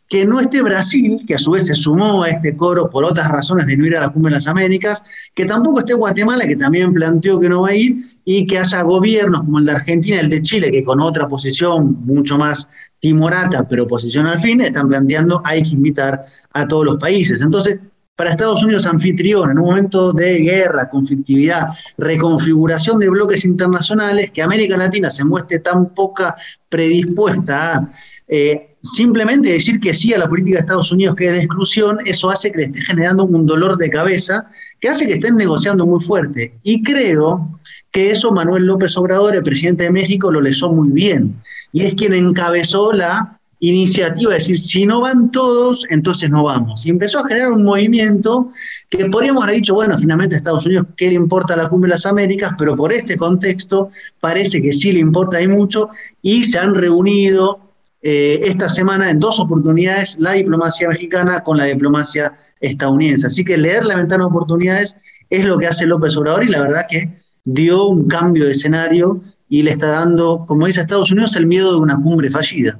que 0.10 0.26
no 0.26 0.42
esté 0.42 0.62
Brasil, 0.62 1.22
que 1.26 1.36
a 1.36 1.40
su 1.40 1.52
vez 1.52 1.68
se 1.68 1.74
sumó 1.74 2.24
a 2.24 2.30
este 2.30 2.54
coro 2.58 2.90
por 2.90 3.06
otras 3.06 3.30
razones 3.30 3.66
de 3.66 3.78
no 3.78 3.86
ir 3.86 3.96
a 3.96 4.02
la 4.02 4.10
Cumbre 4.10 4.32
de 4.32 4.36
las 4.36 4.48
Américas, 4.48 5.02
que 5.34 5.46
tampoco 5.46 5.80
esté 5.80 5.94
Guatemala, 5.94 6.46
que 6.46 6.58
también 6.58 6.94
planteó 6.94 7.40
que 7.40 7.48
no 7.48 7.62
va 7.62 7.70
a 7.70 7.76
ir, 7.76 7.96
y 8.26 8.46
que 8.46 8.60
haya 8.60 8.82
gobiernos 8.82 9.44
como 9.44 9.60
el 9.60 9.66
de 9.66 9.72
Argentina, 9.72 10.20
el 10.20 10.30
de 10.30 10.42
Chile, 10.42 10.70
que 10.70 10.84
con 10.84 11.00
otra 11.00 11.30
posición 11.30 12.06
mucho 12.06 12.38
más 12.38 12.68
timorata, 13.00 13.66
pero 13.70 13.88
posición 13.88 14.28
al 14.28 14.42
fin, 14.42 14.60
están 14.60 14.90
planteando 14.90 15.42
hay 15.46 15.64
que 15.64 15.70
invitar 15.70 16.20
a 16.52 16.68
todos 16.68 16.84
los 16.84 16.98
países. 16.98 17.40
Entonces, 17.40 17.80
para 18.16 18.32
Estados 18.32 18.64
Unidos 18.64 18.86
anfitrión 18.86 19.52
en 19.52 19.60
un 19.60 19.66
momento 19.66 20.14
de 20.14 20.40
guerra, 20.40 20.90
conflictividad, 20.90 21.68
reconfiguración 21.98 23.00
de 23.00 23.10
bloques 23.10 23.44
internacionales, 23.44 24.32
que 24.32 24.42
América 24.42 24.78
Latina 24.78 25.12
se 25.12 25.26
muestre 25.26 25.60
tan 25.60 25.94
poca 25.94 26.34
predispuesta 26.70 27.78
a 27.78 27.86
eh, 28.28 28.78
simplemente 28.82 29.50
decir 29.50 29.80
que 29.80 29.94
sí 29.94 30.14
a 30.14 30.18
la 30.18 30.30
política 30.30 30.56
de 30.56 30.62
Estados 30.62 30.92
Unidos 30.92 31.16
que 31.16 31.28
es 31.28 31.34
de 31.34 31.42
exclusión, 31.42 31.98
eso 32.06 32.30
hace 32.30 32.52
que 32.52 32.60
le 32.60 32.64
esté 32.66 32.82
generando 32.82 33.26
un 33.26 33.46
dolor 33.46 33.78
de 33.78 33.90
cabeza 33.90 34.48
que 34.80 34.90
hace 34.90 35.08
que 35.08 35.14
estén 35.14 35.36
negociando 35.36 35.86
muy 35.86 36.00
fuerte. 36.00 36.58
Y 36.64 36.84
creo 36.84 37.50
que 37.92 38.12
eso 38.12 38.32
Manuel 38.32 38.66
López 38.66 38.96
Obrador, 38.98 39.36
el 39.36 39.44
presidente 39.44 39.84
de 39.86 39.92
México, 39.92 40.32
lo 40.32 40.42
leyó 40.42 40.70
muy 40.70 40.90
bien. 40.90 41.36
Y 41.72 41.84
es 41.84 41.96
quien 41.96 42.14
encabezó 42.14 42.92
la 42.92 43.30
iniciativa 43.70 44.32
de 44.32 44.38
decir, 44.38 44.58
si 44.60 44.86
no 44.86 45.02
van 45.02 45.32
todos, 45.32 45.86
entonces 45.90 46.30
no 46.30 46.44
vamos. 46.44 46.86
Y 46.86 46.90
empezó 46.90 47.20
a 47.20 47.28
generar 47.28 47.52
un 47.52 47.64
movimiento 47.64 48.48
que 48.90 49.06
podríamos 49.06 49.44
haber 49.44 49.56
dicho, 49.56 49.74
bueno, 49.74 49.98
finalmente 49.98 50.36
a 50.36 50.38
Estados 50.38 50.66
Unidos, 50.66 50.88
¿qué 50.98 51.08
le 51.08 51.16
importa 51.16 51.56
la 51.56 51.70
cumbre 51.70 51.90
de 51.90 51.96
las 51.96 52.06
Américas? 52.06 52.54
Pero 52.58 52.76
por 52.76 52.92
este 52.92 53.18
contexto 53.18 53.90
parece 54.20 54.62
que 54.62 54.74
sí 54.74 54.92
le 54.92 55.00
importa 55.00 55.42
y 55.42 55.48
mucho 55.48 55.90
y 56.22 56.44
se 56.44 56.60
han 56.60 56.76
reunido 56.76 57.60
eh, 58.08 58.40
esta 58.44 58.70
semana 58.70 59.10
en 59.10 59.20
dos 59.20 59.40
oportunidades 59.40 60.18
la 60.20 60.34
diplomacia 60.34 60.88
mexicana 60.88 61.40
con 61.40 61.58
la 61.58 61.64
diplomacia 61.64 62.34
estadounidense. 62.62 63.26
Así 63.26 63.44
que 63.44 63.58
leer 63.58 63.84
la 63.84 63.96
ventana 63.96 64.26
de 64.26 64.30
oportunidades 64.30 64.96
es 65.30 65.44
lo 65.44 65.58
que 65.58 65.66
hace 65.66 65.88
López 65.88 66.16
Obrador 66.16 66.44
y 66.44 66.50
la 66.50 66.62
verdad 66.62 66.86
que 66.88 67.14
dio 67.46 67.88
un 67.88 68.08
cambio 68.08 68.46
de 68.46 68.52
escenario 68.52 69.22
y 69.50 69.64
le 69.64 69.72
está 69.72 69.88
dando, 69.88 70.46
como 70.48 70.68
dice 70.68 70.82
Estados 70.82 71.12
Unidos, 71.12 71.36
el 71.36 71.48
miedo 71.48 71.72
de 71.72 71.78
una 71.78 71.98
cumbre 71.98 72.30
fallida. 72.30 72.80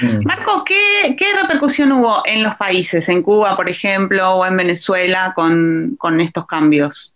Mm. 0.00 0.24
Marco, 0.24 0.64
¿qué, 0.64 1.16
repercusión 1.40 1.92
hubo 1.92 2.22
en 2.26 2.42
los 2.42 2.54
países, 2.56 3.08
en 3.08 3.22
Cuba, 3.22 3.56
por 3.56 3.68
ejemplo, 3.68 4.30
o 4.32 4.46
en 4.46 4.56
Venezuela, 4.56 5.32
con, 5.34 6.20
estos 6.20 6.46
cambios? 6.46 7.14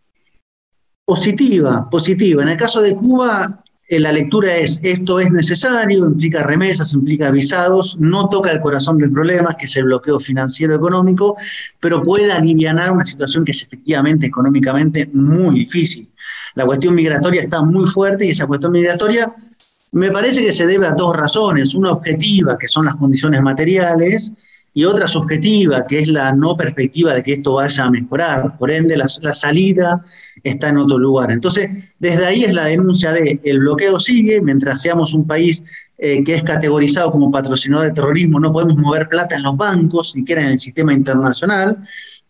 Positiva, 1.04 1.88
positiva. 1.90 2.42
En 2.42 2.48
el 2.50 2.56
caso 2.56 2.80
de 2.80 2.94
Cuba, 2.94 3.62
eh, 3.88 3.98
la 3.98 4.12
lectura 4.12 4.56
es, 4.56 4.80
esto 4.82 5.18
es 5.18 5.30
necesario, 5.30 6.06
implica 6.06 6.42
remesas, 6.42 6.94
implica 6.94 7.30
visados, 7.30 7.98
no 7.98 8.28
toca 8.28 8.52
el 8.52 8.60
corazón 8.60 8.96
del 8.98 9.10
problema, 9.10 9.56
que 9.56 9.66
es 9.66 9.76
el 9.76 9.84
bloqueo 9.84 10.20
financiero 10.20 10.74
económico, 10.74 11.36
pero 11.80 12.02
puede 12.02 12.30
aliviar 12.30 12.92
una 12.92 13.04
situación 13.04 13.44
que 13.44 13.50
es 13.50 13.62
efectivamente 13.62 14.26
económicamente 14.26 15.10
muy 15.12 15.56
difícil. 15.56 16.08
La 16.54 16.64
cuestión 16.64 16.94
migratoria 16.94 17.42
está 17.42 17.62
muy 17.62 17.88
fuerte 17.88 18.26
y 18.26 18.30
esa 18.30 18.46
cuestión 18.46 18.72
migratoria 18.72 19.34
me 19.92 20.11
parece 20.11 20.44
que 20.44 20.52
se 20.52 20.66
debe 20.66 20.87
a 20.87 20.92
dos 20.92 21.16
razones, 21.16 21.75
una 21.75 21.92
objetiva, 21.92 22.56
que 22.59 22.68
son 22.68 22.85
las 22.85 22.97
condiciones 22.97 23.42
materiales, 23.42 24.32
y 24.73 24.85
otra 24.85 25.09
subjetiva, 25.09 25.85
que 25.87 25.99
es 25.99 26.09
la 26.09 26.32
no 26.32 26.56
perspectiva 26.56 27.12
de 27.12 27.23
que 27.23 27.32
esto 27.35 27.54
vaya 27.54 27.85
a 27.85 27.90
mejorar. 27.90 28.56
Por 28.56 28.70
ende, 28.70 28.97
la, 28.97 29.09
salida 29.09 30.00
está 30.44 30.68
en 30.68 30.78
otro 30.78 30.97
lugar. 30.97 31.32
Entonces, 31.32 31.92
desde 31.99 32.25
ahí 32.25 32.44
es 32.44 32.54
la 32.54 32.66
denuncia 32.66 33.12
de 33.12 33.40
el 33.42 33.59
bloqueo 33.59 33.99
sigue, 33.99 34.40
mientras 34.40 34.80
seamos 34.80 35.12
un 35.12 35.26
país 35.26 35.64
eh, 35.99 36.23
que 36.23 36.35
es 36.35 36.44
categorizado 36.44 37.11
como 37.11 37.32
patrocinador 37.32 37.87
de 37.87 37.92
terrorismo, 37.92 38.38
no 38.38 38.52
podemos 38.52 38.76
mover 38.76 39.09
plata 39.09 39.35
en 39.35 39.42
los 39.42 39.56
bancos, 39.56 40.14
ni 40.14 40.23
siquiera 40.23 40.42
en 40.42 40.49
el 40.49 40.61
sistema 40.61 40.94
internacional. 40.94 41.76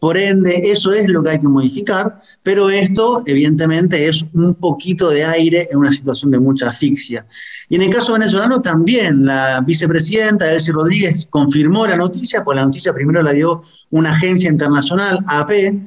Por 0.00 0.16
ende, 0.16 0.72
eso 0.72 0.92
es 0.92 1.08
lo 1.08 1.22
que 1.22 1.30
hay 1.30 1.38
que 1.38 1.46
modificar, 1.46 2.16
pero 2.42 2.70
esto 2.70 3.22
evidentemente 3.26 4.08
es 4.08 4.24
un 4.32 4.54
poquito 4.54 5.10
de 5.10 5.24
aire 5.24 5.68
en 5.70 5.78
una 5.78 5.92
situación 5.92 6.30
de 6.30 6.38
mucha 6.38 6.70
asfixia. 6.70 7.26
Y 7.68 7.76
en 7.76 7.82
el 7.82 7.90
caso 7.90 8.14
venezolano 8.14 8.62
también, 8.62 9.26
la 9.26 9.60
vicepresidenta 9.60 10.50
Elsie 10.50 10.72
Rodríguez 10.72 11.26
confirmó 11.28 11.86
la 11.86 11.96
noticia, 11.96 12.42
pues 12.42 12.56
la 12.56 12.64
noticia 12.64 12.94
primero 12.94 13.22
la 13.22 13.32
dio 13.32 13.60
una 13.90 14.12
agencia 14.12 14.48
internacional, 14.48 15.18
AP, 15.26 15.82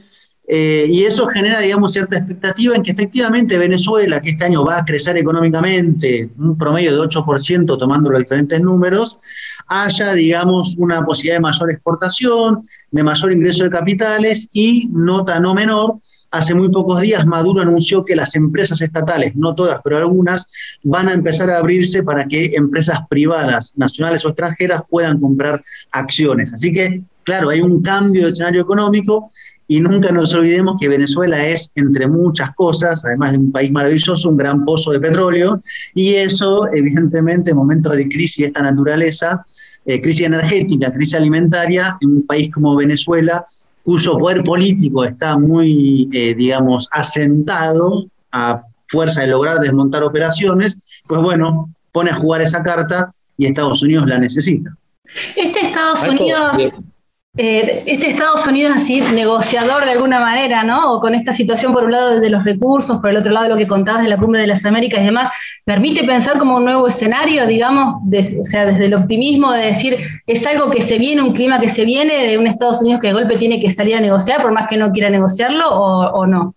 eh, 0.45 0.87
y 0.89 1.05
eso 1.05 1.25
genera, 1.27 1.61
digamos, 1.61 1.93
cierta 1.93 2.17
expectativa 2.17 2.75
en 2.75 2.83
que 2.83 2.91
efectivamente 2.91 3.57
Venezuela, 3.57 4.21
que 4.21 4.31
este 4.31 4.43
año 4.43 4.65
va 4.65 4.79
a 4.79 4.85
crecer 4.85 5.15
económicamente 5.17 6.29
un 6.37 6.57
promedio 6.57 6.93
de 6.93 7.07
8% 7.07 7.77
tomando 7.79 8.09
los 8.09 8.19
diferentes 8.19 8.59
números, 8.59 9.19
haya, 9.67 10.13
digamos, 10.13 10.75
una 10.77 11.03
posibilidad 11.05 11.37
de 11.37 11.41
mayor 11.41 11.71
exportación, 11.71 12.61
de 12.91 13.03
mayor 13.03 13.31
ingreso 13.31 13.63
de 13.63 13.69
capitales 13.69 14.49
y, 14.53 14.87
nota 14.91 15.39
no 15.39 15.53
menor, 15.53 15.97
hace 16.31 16.55
muy 16.55 16.69
pocos 16.69 16.99
días 16.99 17.25
Maduro 17.25 17.61
anunció 17.61 18.03
que 18.03 18.15
las 18.15 18.35
empresas 18.35 18.81
estatales, 18.81 19.35
no 19.35 19.53
todas, 19.53 19.79
pero 19.83 19.97
algunas, 19.97 20.47
van 20.83 21.07
a 21.07 21.13
empezar 21.13 21.49
a 21.49 21.57
abrirse 21.57 22.03
para 22.03 22.25
que 22.25 22.55
empresas 22.55 22.99
privadas, 23.09 23.73
nacionales 23.75 24.25
o 24.25 24.29
extranjeras, 24.29 24.81
puedan 24.89 25.19
comprar 25.19 25.61
acciones. 25.91 26.53
Así 26.53 26.71
que, 26.71 26.99
claro, 27.23 27.49
hay 27.49 27.61
un 27.61 27.81
cambio 27.81 28.25
de 28.25 28.31
escenario 28.31 28.61
económico 28.61 29.29
y 29.73 29.79
nunca 29.79 30.11
nos 30.11 30.35
olvidemos 30.35 30.75
que 30.79 30.87
Venezuela 30.87 31.47
es, 31.47 31.71
entre 31.73 32.07
muchas 32.07 32.51
cosas, 32.51 33.03
además 33.05 33.31
de 33.31 33.39
un 33.39 33.51
país 33.51 33.71
maravilloso, 33.71 34.29
un 34.29 34.37
gran 34.37 34.63
pozo 34.63 34.91
de 34.91 34.99
petróleo, 34.99 35.59
y 35.95 36.13
eso, 36.13 36.67
evidentemente, 36.71 37.49
en 37.49 37.57
momentos 37.57 37.95
de 37.95 38.07
crisis 38.07 38.37
de 38.37 38.45
esta 38.45 38.61
naturaleza, 38.61 39.43
eh, 39.87 39.99
crisis 39.99 40.27
energética, 40.27 40.91
crisis 40.91 41.15
alimentaria, 41.15 41.97
en 42.01 42.09
un 42.17 42.27
país 42.27 42.51
como 42.53 42.75
Venezuela, 42.75 43.43
cuyo 43.81 44.15
poder 44.19 44.43
político 44.43 45.05
está 45.05 45.39
muy, 45.39 46.07
eh, 46.13 46.35
digamos, 46.35 46.87
asentado 46.91 48.05
a 48.31 48.61
fuerza 48.85 49.21
de 49.21 49.27
lograr 49.27 49.57
desmontar 49.57 50.03
operaciones, 50.03 51.01
pues 51.07 51.19
bueno, 51.19 51.73
pone 51.91 52.11
a 52.11 52.13
jugar 52.13 52.43
esa 52.43 52.61
carta 52.61 53.07
y 53.39 53.47
Estados 53.47 53.81
Unidos 53.81 54.05
la 54.05 54.19
necesita. 54.19 54.69
Este 55.35 55.65
Estados 55.65 56.03
Unidos 56.03 56.57
eh, 57.35 57.83
este 57.87 58.09
Estados 58.09 58.45
Unidos 58.45 58.73
así 58.75 59.01
negociador 59.01 59.85
de 59.85 59.91
alguna 59.91 60.19
manera, 60.19 60.63
¿no? 60.63 60.93
O 60.93 60.99
con 60.99 61.15
esta 61.15 61.33
situación 61.33 61.73
por 61.73 61.85
un 61.85 61.91
lado 61.91 62.19
de 62.19 62.29
los 62.29 62.43
recursos, 62.43 63.01
por 63.01 63.09
el 63.09 63.17
otro 63.17 63.31
lado 63.31 63.49
lo 63.49 63.57
que 63.57 63.67
contabas 63.67 64.03
de 64.03 64.09
la 64.09 64.17
cumbre 64.17 64.41
de 64.41 64.47
las 64.47 64.63
Américas 64.65 65.01
y 65.01 65.05
demás, 65.05 65.31
permite 65.65 66.03
pensar 66.03 66.37
como 66.37 66.57
un 66.57 66.65
nuevo 66.65 66.87
escenario, 66.87 67.47
digamos, 67.47 68.03
o 68.39 68.43
sea, 68.43 68.67
desde 68.67 68.85
el 68.85 68.93
optimismo 68.93 69.51
de 69.51 69.65
decir, 69.65 69.97
es 70.27 70.45
algo 70.45 70.69
que 70.69 70.81
se 70.81 70.99
viene, 70.99 71.23
un 71.23 71.33
clima 71.33 71.59
que 71.59 71.69
se 71.69 71.85
viene 71.85 72.27
de 72.27 72.37
un 72.37 72.45
Estados 72.45 72.83
Unidos 72.83 73.01
que 73.01 73.07
de 73.07 73.13
golpe 73.13 73.37
tiene 73.37 73.59
que 73.59 73.71
salir 73.71 73.95
a 73.95 74.01
negociar, 74.01 74.39
por 74.39 74.51
más 74.51 74.69
que 74.69 74.77
no 74.77 74.91
quiera 74.91 75.09
negociarlo, 75.09 75.67
o, 75.69 76.11
o 76.11 76.27
no. 76.27 76.53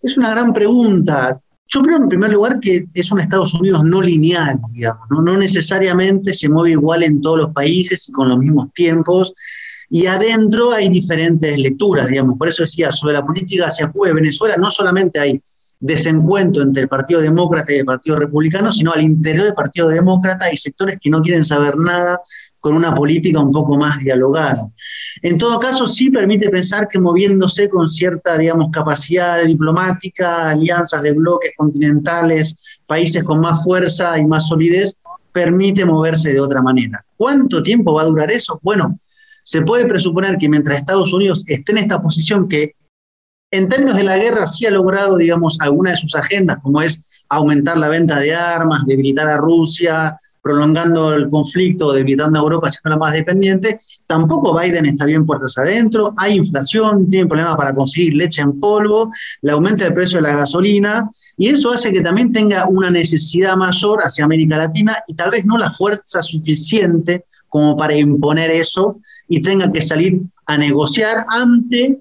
Es 0.00 0.16
una 0.16 0.30
gran 0.30 0.54
pregunta. 0.54 1.42
Yo 1.68 1.82
creo 1.82 1.96
en 1.96 2.08
primer 2.08 2.32
lugar 2.32 2.60
que 2.60 2.84
es 2.94 3.10
un 3.10 3.20
Estados 3.20 3.54
Unidos 3.54 3.82
no 3.84 4.02
lineal, 4.02 4.60
digamos, 4.72 5.06
¿no? 5.10 5.36
necesariamente 5.36 6.34
se 6.34 6.48
mueve 6.48 6.72
igual 6.72 7.02
en 7.02 7.20
todos 7.20 7.38
los 7.38 7.50
países 7.50 8.08
y 8.08 8.12
con 8.12 8.28
los 8.28 8.38
mismos 8.38 8.72
tiempos. 8.74 9.32
Y 9.90 10.06
adentro 10.06 10.72
hay 10.72 10.88
diferentes 10.88 11.58
lecturas, 11.58 12.08
digamos. 12.08 12.38
Por 12.38 12.48
eso 12.48 12.62
decía, 12.62 12.90
sobre 12.92 13.14
la 13.14 13.24
política 13.24 13.66
hacia 13.66 13.88
Cuba 13.88 14.10
y 14.10 14.14
Venezuela, 14.14 14.56
no 14.56 14.70
solamente 14.70 15.20
hay 15.20 15.40
desencuentro 15.80 16.62
entre 16.62 16.82
el 16.82 16.88
Partido 16.88 17.20
Demócrata 17.20 17.72
y 17.72 17.76
el 17.76 17.84
Partido 17.84 18.16
Republicano, 18.16 18.72
sino 18.72 18.92
al 18.92 19.02
interior 19.02 19.44
del 19.44 19.54
Partido 19.54 19.88
Demócrata 19.88 20.46
hay 20.46 20.56
sectores 20.56 20.98
que 21.00 21.10
no 21.10 21.20
quieren 21.20 21.44
saber 21.44 21.76
nada 21.76 22.20
con 22.64 22.74
una 22.74 22.94
política 22.94 23.40
un 23.40 23.52
poco 23.52 23.76
más 23.76 23.98
dialogada. 23.98 24.70
En 25.20 25.36
todo 25.36 25.60
caso, 25.60 25.86
sí 25.86 26.08
permite 26.08 26.48
pensar 26.48 26.88
que 26.88 26.98
moviéndose 26.98 27.68
con 27.68 27.86
cierta, 27.86 28.38
digamos, 28.38 28.68
capacidad 28.72 29.44
diplomática, 29.44 30.48
alianzas 30.48 31.02
de 31.02 31.12
bloques 31.12 31.52
continentales, 31.58 32.80
países 32.86 33.22
con 33.22 33.40
más 33.40 33.62
fuerza 33.62 34.18
y 34.18 34.24
más 34.24 34.48
solidez, 34.48 34.96
permite 35.34 35.84
moverse 35.84 36.32
de 36.32 36.40
otra 36.40 36.62
manera. 36.62 37.04
¿Cuánto 37.16 37.62
tiempo 37.62 37.92
va 37.92 38.00
a 38.00 38.06
durar 38.06 38.30
eso? 38.30 38.58
Bueno, 38.62 38.96
se 38.96 39.60
puede 39.60 39.84
presuponer 39.84 40.38
que 40.38 40.48
mientras 40.48 40.78
Estados 40.78 41.12
Unidos 41.12 41.44
esté 41.46 41.72
en 41.72 41.78
esta 41.78 42.00
posición 42.00 42.48
que 42.48 42.76
en 43.50 43.68
términos 43.68 43.96
de 43.96 44.02
la 44.02 44.18
guerra 44.18 44.48
sí 44.48 44.66
ha 44.66 44.70
logrado, 44.70 45.16
digamos, 45.16 45.58
alguna 45.60 45.92
de 45.92 45.96
sus 45.96 46.14
agendas, 46.16 46.58
como 46.60 46.82
es 46.82 47.24
aumentar 47.28 47.76
la 47.76 47.88
venta 47.88 48.18
de 48.18 48.34
armas, 48.34 48.84
debilitar 48.84 49.28
a 49.28 49.36
Rusia, 49.36 50.16
prolongando 50.42 51.12
el 51.12 51.28
conflicto, 51.28 51.92
debilitando 51.92 52.38
a 52.38 52.42
Europa, 52.42 52.68
haciéndola 52.68 52.98
más 52.98 53.12
dependiente. 53.12 53.78
Tampoco 54.06 54.58
Biden 54.58 54.86
está 54.86 55.04
bien 55.04 55.24
puertas 55.24 55.56
adentro, 55.56 56.12
hay 56.16 56.34
inflación, 56.34 57.08
tiene 57.08 57.26
problemas 57.26 57.56
para 57.56 57.74
conseguir 57.74 58.14
leche 58.14 58.42
en 58.42 58.58
polvo, 58.58 59.08
le 59.42 59.52
aumenta 59.52 59.86
el 59.86 59.94
precio 59.94 60.18
de 60.18 60.22
la 60.22 60.36
gasolina, 60.36 61.08
y 61.36 61.48
eso 61.48 61.72
hace 61.72 61.92
que 61.92 62.00
también 62.00 62.32
tenga 62.32 62.66
una 62.66 62.90
necesidad 62.90 63.56
mayor 63.56 64.00
hacia 64.02 64.24
América 64.24 64.56
Latina 64.56 64.96
y 65.06 65.14
tal 65.14 65.30
vez 65.30 65.44
no 65.44 65.56
la 65.58 65.70
fuerza 65.70 66.22
suficiente 66.22 67.24
como 67.48 67.76
para 67.76 67.94
imponer 67.94 68.50
eso 68.50 68.98
y 69.28 69.40
tenga 69.40 69.70
que 69.70 69.80
salir 69.80 70.20
a 70.46 70.58
negociar 70.58 71.24
ante 71.28 72.00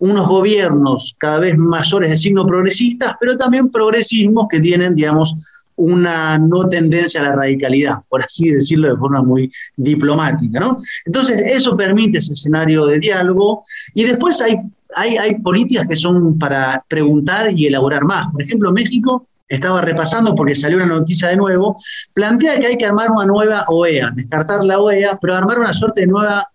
unos 0.00 0.26
gobiernos 0.26 1.14
cada 1.18 1.40
vez 1.40 1.56
mayores 1.56 2.10
de 2.10 2.16
signo 2.16 2.46
progresistas, 2.46 3.14
pero 3.20 3.36
también 3.36 3.70
progresismos 3.70 4.46
que 4.48 4.60
tienen, 4.60 4.94
digamos, 4.94 5.62
una 5.76 6.38
no 6.38 6.68
tendencia 6.68 7.20
a 7.20 7.24
la 7.24 7.36
radicalidad, 7.36 7.96
por 8.08 8.22
así 8.22 8.50
decirlo 8.50 8.90
de 8.90 8.96
forma 8.98 9.22
muy 9.22 9.50
diplomática, 9.76 10.60
¿no? 10.60 10.76
Entonces, 11.06 11.40
eso 11.40 11.76
permite 11.76 12.18
ese 12.18 12.34
escenario 12.34 12.86
de 12.86 12.98
diálogo 12.98 13.62
y 13.94 14.04
después 14.04 14.40
hay, 14.42 14.56
hay, 14.96 15.16
hay 15.16 15.38
políticas 15.40 15.86
que 15.86 15.96
son 15.96 16.38
para 16.38 16.82
preguntar 16.86 17.50
y 17.52 17.66
elaborar 17.66 18.04
más. 18.04 18.26
Por 18.30 18.42
ejemplo, 18.42 18.72
México 18.72 19.26
estaba 19.48 19.80
repasando 19.80 20.34
porque 20.34 20.54
salió 20.54 20.76
una 20.76 20.86
noticia 20.86 21.28
de 21.28 21.36
nuevo, 21.36 21.74
plantea 22.14 22.58
que 22.58 22.66
hay 22.66 22.76
que 22.76 22.86
armar 22.86 23.10
una 23.10 23.24
nueva 23.24 23.64
OEA, 23.68 24.12
descartar 24.14 24.64
la 24.64 24.80
OEA, 24.80 25.18
pero 25.20 25.34
armar 25.34 25.58
una 25.58 25.72
suerte 25.72 26.02
de 26.02 26.06
nueva 26.06 26.46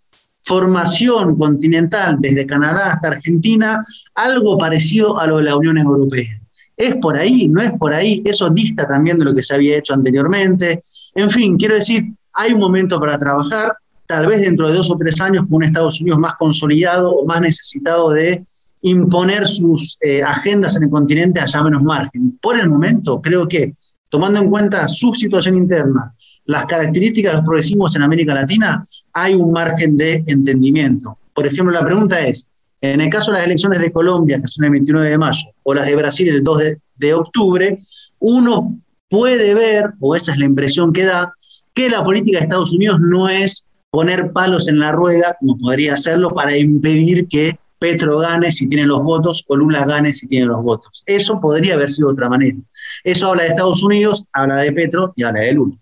formación 0.46 1.36
continental 1.36 2.18
desde 2.20 2.46
Canadá 2.46 2.94
hasta 2.94 3.10
Argentina, 3.10 3.82
algo 4.14 4.58
parecido 4.58 5.20
a 5.20 5.28
lo 5.28 5.38
de 5.38 5.44
la 5.44 5.58
Unión 5.58 5.78
Europea. 5.78 6.40
¿Es 6.78 6.96
por 6.98 7.18
ahí? 7.18 7.48
¿No 7.48 7.62
es 7.62 7.72
por 7.74 7.94
ahí? 7.94 8.22
Eso 8.26 8.50
dista 8.50 8.88
también 8.88 9.18
de 9.18 9.26
lo 9.26 9.34
que 9.34 9.42
se 9.42 9.56
había 9.56 9.78
hecho 9.78 9.94
anteriormente. 9.94 10.80
En 11.16 11.30
fin, 11.30 11.58
quiero 11.58 11.76
decir, 11.76 12.14
hay 12.34 12.54
un 12.54 12.60
momento 12.60 13.00
para 13.00 13.18
trabajar, 13.18 13.74
tal 14.06 14.28
vez 14.28 14.42
dentro 14.42 14.68
de 14.68 14.76
dos 14.76 14.92
o 14.92 14.98
tres 14.98 15.20
años 15.20 15.44
con 15.44 15.56
un 15.56 15.64
Estados 15.64 16.00
Unidos 16.02 16.20
más 16.20 16.36
consolidado 16.36 17.12
o 17.12 17.26
más 17.26 17.42
necesitado 17.42 18.12
de 18.12 18.44
imponer 18.82 19.48
sus 19.48 19.98
eh, 20.02 20.22
agendas 20.22 20.76
en 20.76 20.84
el 20.84 20.90
continente 20.90 21.40
haya 21.40 21.64
menos 21.64 21.82
margen. 21.82 22.38
Por 22.40 22.60
el 22.60 22.70
momento, 22.70 23.20
creo 23.20 23.48
que 23.48 23.74
tomando 24.10 24.40
en 24.42 24.50
cuenta 24.50 24.88
su 24.88 25.14
situación 25.16 25.58
interna, 25.58 26.14
las 26.46 26.66
características 26.66 27.32
de 27.32 27.38
los 27.38 27.46
progresismos 27.46 27.96
en 27.96 28.04
América 28.04 28.34
Latina, 28.34 28.82
hay 29.14 29.34
un 29.34 29.52
margen 29.52 29.98
de 29.98 30.24
entendimiento. 30.28 31.18
Por 31.34 31.48
ejemplo, 31.48 31.74
la 31.74 31.84
pregunta 31.84 32.20
es, 32.22 32.48
en 32.82 33.02
el 33.02 33.10
caso 33.10 33.32
de 33.32 33.38
las 33.38 33.46
elecciones 33.46 33.80
de 33.80 33.92
Colombia, 33.92 34.42
que 34.42 34.48
son 34.48 34.66
el 34.66 34.72
29 34.72 35.10
de 35.10 35.18
mayo, 35.18 35.46
o 35.64 35.74
las 35.74 35.86
de 35.86 35.96
Brasil 35.96 36.30
el 36.30 36.44
2 36.44 36.62
de, 36.98 37.14
octubre, 37.14 37.78
uno 38.20 38.78
puede 39.10 39.54
ver, 39.54 39.94
o 40.00 40.16
esa 40.16 40.34
es 40.34 40.38
la 40.38 40.46
impresión 40.46 40.94
que 40.94 41.06
da, 41.06 41.34
que 41.74 41.90
la 41.90 42.04
política 42.04 42.38
de 42.38 42.44
Estados 42.44 42.74
Unidos 42.74 43.00
no 43.02 43.28
es 43.28 43.66
poner 43.90 44.32
palos 44.34 44.68
en 44.68 44.80
la 44.80 44.92
rueda, 44.92 45.38
como 45.40 45.58
podría 45.58 45.94
hacerlo, 45.94 46.30
para 46.30 46.58
impedir 46.58 47.28
que 47.28 47.58
Petro 47.80 48.20
gane 48.20 48.52
si 48.52 48.68
tiene 48.68 48.86
los 48.86 49.04
votos 49.04 49.46
o 49.48 49.56
Lula 49.56 49.86
gane 49.86 50.14
si 50.14 50.28
tiene 50.28 50.46
los 50.46 50.62
votos. 50.62 51.04
Eso 51.06 51.40
podría 51.40 51.76
haber 51.76 51.90
sido 51.90 52.10
de 52.10 52.14
otra 52.14 52.30
manera. 52.30 52.58
Eso 53.04 53.30
habla 53.30 53.44
de 53.44 53.50
Estados 53.50 53.84
Unidos, 53.84 54.26
habla 54.34 54.58
de 54.58 54.72
Petro 54.74 55.14
y 55.16 55.24
habla 55.24 55.42
de 55.42 55.54
Lula. 55.54 55.76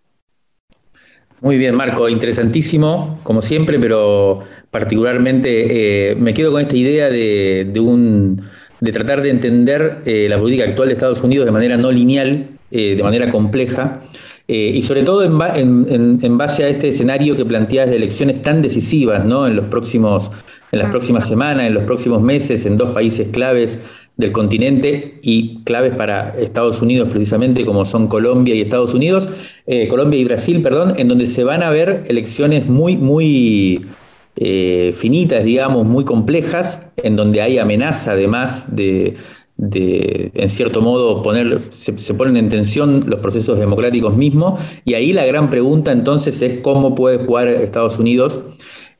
Muy 1.43 1.57
bien, 1.57 1.75
Marco, 1.75 2.07
interesantísimo, 2.07 3.19
como 3.21 3.41
siempre, 3.41 3.77
pero 3.77 4.39
particularmente 4.71 6.11
eh, 6.11 6.15
me 6.15 6.33
quedo 6.33 6.53
con 6.53 6.61
esta 6.61 6.77
idea 6.77 7.09
de, 7.09 7.69
un, 7.81 8.41
de 8.79 8.91
tratar 8.93 9.21
de 9.21 9.31
entender 9.31 9.97
eh, 10.05 10.27
la 10.29 10.39
política 10.39 10.63
actual 10.63 10.87
de 10.87 10.93
Estados 10.93 11.21
Unidos 11.21 11.45
de 11.45 11.51
manera 11.51 11.75
no 11.75 11.91
lineal, 11.91 12.47
eh, 12.71 12.95
de 12.95 13.03
manera 13.03 13.29
compleja, 13.29 14.03
y 14.47 14.81
sobre 14.83 15.03
todo 15.03 15.23
en, 15.23 16.37
base 16.37 16.63
a 16.63 16.69
este 16.69 16.89
escenario 16.89 17.35
que 17.35 17.43
planteas 17.43 17.89
de 17.89 17.97
elecciones 17.97 18.41
tan 18.41 18.61
decisivas 18.61 19.25
¿no? 19.25 19.45
en, 19.47 19.55
los 19.55 19.65
próximos, 19.65 20.31
en 20.71 20.79
las 20.79 20.91
próximas 20.91 21.27
semanas, 21.27 21.67
en 21.67 21.73
los 21.73 21.83
próximos 21.83 22.21
meses, 22.21 22.65
en 22.65 22.77
dos 22.77 22.93
países 22.93 23.29
claves 23.29 23.79
del 24.17 24.31
continente 24.31 25.19
y 25.23 25.63
claves 25.63 25.95
para 25.95 26.35
Estados 26.37 26.81
Unidos 26.81 27.09
precisamente 27.09 27.65
como 27.65 27.85
son 27.85 28.07
Colombia 28.07 28.53
y 28.53 28.61
Estados 28.61 28.93
Unidos, 28.93 29.27
eh, 29.65 29.87
Colombia 29.87 30.19
y 30.19 30.23
Brasil, 30.23 30.61
perdón, 30.61 30.93
en 30.97 31.07
donde 31.07 31.25
se 31.25 31.43
van 31.43 31.63
a 31.63 31.69
ver 31.71 32.03
elecciones 32.07 32.67
muy, 32.67 32.95
muy 32.95 33.87
eh, 34.35 34.91
finitas, 34.95 35.43
digamos, 35.43 35.85
muy 35.85 36.05
complejas, 36.05 36.81
en 36.97 37.15
donde 37.15 37.41
hay 37.41 37.57
amenaza 37.57 38.11
además 38.11 38.65
de, 38.75 39.15
en 39.57 40.49
cierto 40.49 40.81
modo, 40.81 41.21
poner, 41.23 41.59
se, 41.59 41.97
se, 41.97 42.13
ponen 42.13 42.37
en 42.37 42.49
tensión 42.49 43.03
los 43.07 43.19
procesos 43.19 43.57
democráticos 43.59 44.15
mismos, 44.15 44.59
y 44.85 44.93
ahí 44.93 45.13
la 45.13 45.25
gran 45.25 45.49
pregunta 45.49 45.91
entonces 45.91 46.41
es 46.41 46.61
cómo 46.61 46.93
puede 46.95 47.17
jugar 47.17 47.47
Estados 47.47 47.97
Unidos 47.97 48.39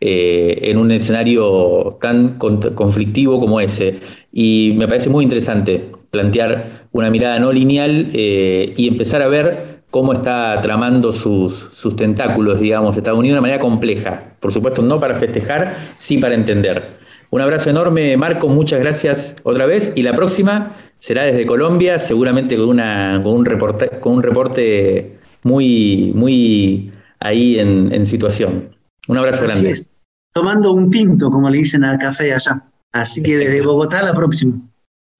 eh, 0.05 0.69
en 0.69 0.77
un 0.77 0.91
escenario 0.91 1.97
tan 2.01 2.37
conflictivo 2.37 3.39
como 3.39 3.61
ese. 3.61 3.99
Y 4.33 4.73
me 4.75 4.85
parece 4.85 5.09
muy 5.09 5.23
interesante 5.23 5.91
plantear 6.11 6.87
una 6.91 7.09
mirada 7.09 7.39
no 7.39 7.53
lineal 7.53 8.07
eh, 8.11 8.73
y 8.75 8.89
empezar 8.89 9.21
a 9.21 9.29
ver 9.29 9.83
cómo 9.91 10.11
está 10.11 10.59
tramando 10.61 11.13
sus, 11.13 11.95
tentáculos, 11.95 12.59
digamos, 12.59 12.97
Estados 12.97 13.17
Unidos 13.17 13.35
de 13.35 13.39
una 13.39 13.41
manera 13.43 13.59
compleja. 13.61 14.35
Por 14.41 14.51
supuesto, 14.51 14.81
no 14.81 14.99
para 14.99 15.15
festejar, 15.15 15.77
sí 15.95 16.17
para 16.17 16.35
entender. 16.35 16.97
Un 17.29 17.39
abrazo 17.39 17.69
enorme, 17.69 18.17
Marco, 18.17 18.49
muchas 18.49 18.81
gracias 18.81 19.35
otra 19.43 19.65
vez. 19.67 19.93
Y 19.95 20.01
la 20.01 20.13
próxima 20.13 20.75
será 20.99 21.23
desde 21.23 21.45
Colombia, 21.45 21.97
seguramente 21.99 22.57
con, 22.57 22.67
una, 22.67 23.21
con, 23.23 23.35
un, 23.35 23.45
reporte, 23.45 23.89
con 24.01 24.15
un 24.15 24.23
reporte 24.23 25.17
muy, 25.43 26.11
muy 26.13 26.91
ahí 27.21 27.57
en, 27.57 28.05
situación. 28.05 28.75
Un 29.07 29.17
abrazo 29.17 29.43
grande 29.43 29.92
tomando 30.33 30.73
un 30.73 30.89
tinto, 30.89 31.29
como 31.29 31.49
le 31.49 31.59
dicen 31.59 31.83
al 31.83 31.99
café 31.99 32.33
allá. 32.33 32.63
Así 32.91 33.21
que 33.21 33.37
desde 33.37 33.61
Bogotá 33.61 33.99
a 33.99 34.03
la 34.03 34.13
próxima. 34.13 34.55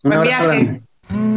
Un 0.04 0.14
abrazo 0.14 0.44
grande. 0.44 0.84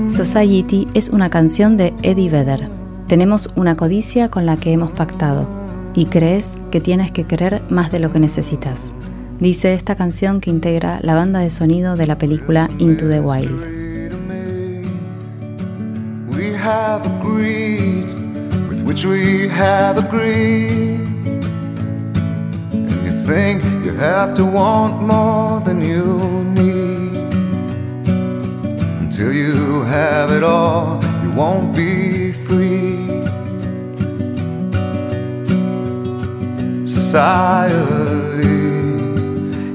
Society 0.08 0.88
es 0.94 1.08
una 1.08 1.30
canción 1.30 1.76
de 1.76 1.92
Eddie 2.02 2.30
Vedder. 2.30 2.68
Tenemos 3.06 3.50
una 3.54 3.76
codicia 3.76 4.28
con 4.28 4.46
la 4.46 4.56
que 4.56 4.72
hemos 4.72 4.90
pactado 4.90 5.46
y 5.94 6.06
crees 6.06 6.60
que 6.70 6.80
tienes 6.80 7.10
que 7.10 7.24
querer 7.24 7.62
más 7.70 7.92
de 7.92 8.00
lo 8.00 8.12
que 8.12 8.18
necesitas. 8.18 8.94
Dice 9.40 9.74
esta 9.74 9.94
canción 9.94 10.40
que 10.40 10.50
integra 10.50 10.98
la 11.02 11.14
banda 11.14 11.40
de 11.40 11.50
sonido 11.50 11.96
de 11.96 12.06
la 12.06 12.18
película 12.18 12.70
Into 12.78 13.08
the 13.08 13.20
Wild. 13.20 13.76
We 16.30 16.54
have 16.54 17.06
agreed 17.06 18.06
with 18.68 18.82
which 18.84 19.04
we 19.04 19.48
have 19.48 19.98
agreed. 19.98 21.15
Think 23.26 23.64
you 23.84 23.92
have 23.94 24.36
to 24.36 24.44
want 24.44 25.02
more 25.02 25.60
than 25.60 25.80
you 25.82 26.44
need. 26.44 27.34
Until 29.02 29.32
you 29.32 29.82
have 29.82 30.30
it 30.30 30.44
all, 30.44 31.02
you 31.22 31.30
won't 31.30 31.74
be 31.74 32.32
free. 32.32 33.06
society. 37.16 38.46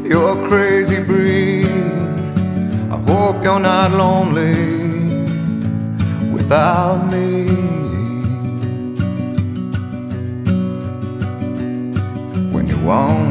You're 0.07 0.33
a 0.37 0.47
crazy 0.47 1.01
breed. 1.01 1.65
I 2.95 2.97
hope 3.09 3.43
you're 3.43 3.59
not 3.59 3.91
lonely 3.91 4.53
without 6.31 6.99
me. 7.11 7.47
When 12.53 12.67
you 12.67 12.77
want 12.91 13.30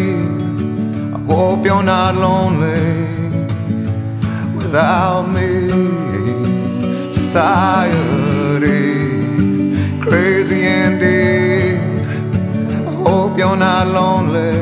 I 1.31 1.33
hope 1.33 1.65
you're 1.65 1.81
not 1.81 2.15
lonely 2.15 3.07
without 4.53 5.29
me. 5.29 5.49
Society, 7.09 8.67
crazy 10.01 10.61
indeed 10.65 11.79
hope 13.05 13.37
you're 13.37 13.55
not 13.55 13.87
lonely 13.87 14.59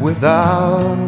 without 0.00 0.96
me. 0.96 1.07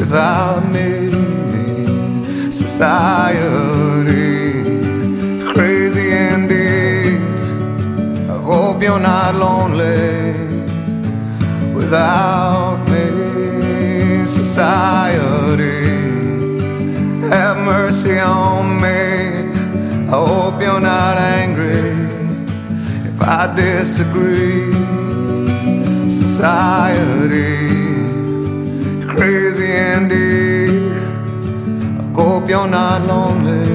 without 0.00 0.62
me. 0.72 0.90
Society, 2.50 3.82
crazy 5.52 6.08
indeed. 6.32 7.20
I 8.34 8.38
hope 8.50 8.82
you're 8.82 9.04
not 9.14 9.34
lonely 9.34 10.32
without 11.74 12.78
me. 12.92 14.26
Society, 14.26 15.82
have 17.34 17.58
mercy 17.58 18.18
on 18.18 18.80
me. 18.84 19.02
I 20.08 20.16
hope 20.28 20.62
you're 20.62 20.86
not 20.94 21.18
angry 21.18 21.90
if 23.10 23.20
I 23.20 23.54
disagree 23.54 24.72
society. 26.08 27.79
Crazy 29.20 29.70
indeed. 29.70 30.92
I 32.00 32.22
hope 32.22 32.48
you're 32.48 32.66
not 32.66 33.02
lonely 33.02 33.68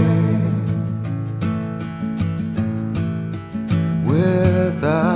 without. 4.04 5.15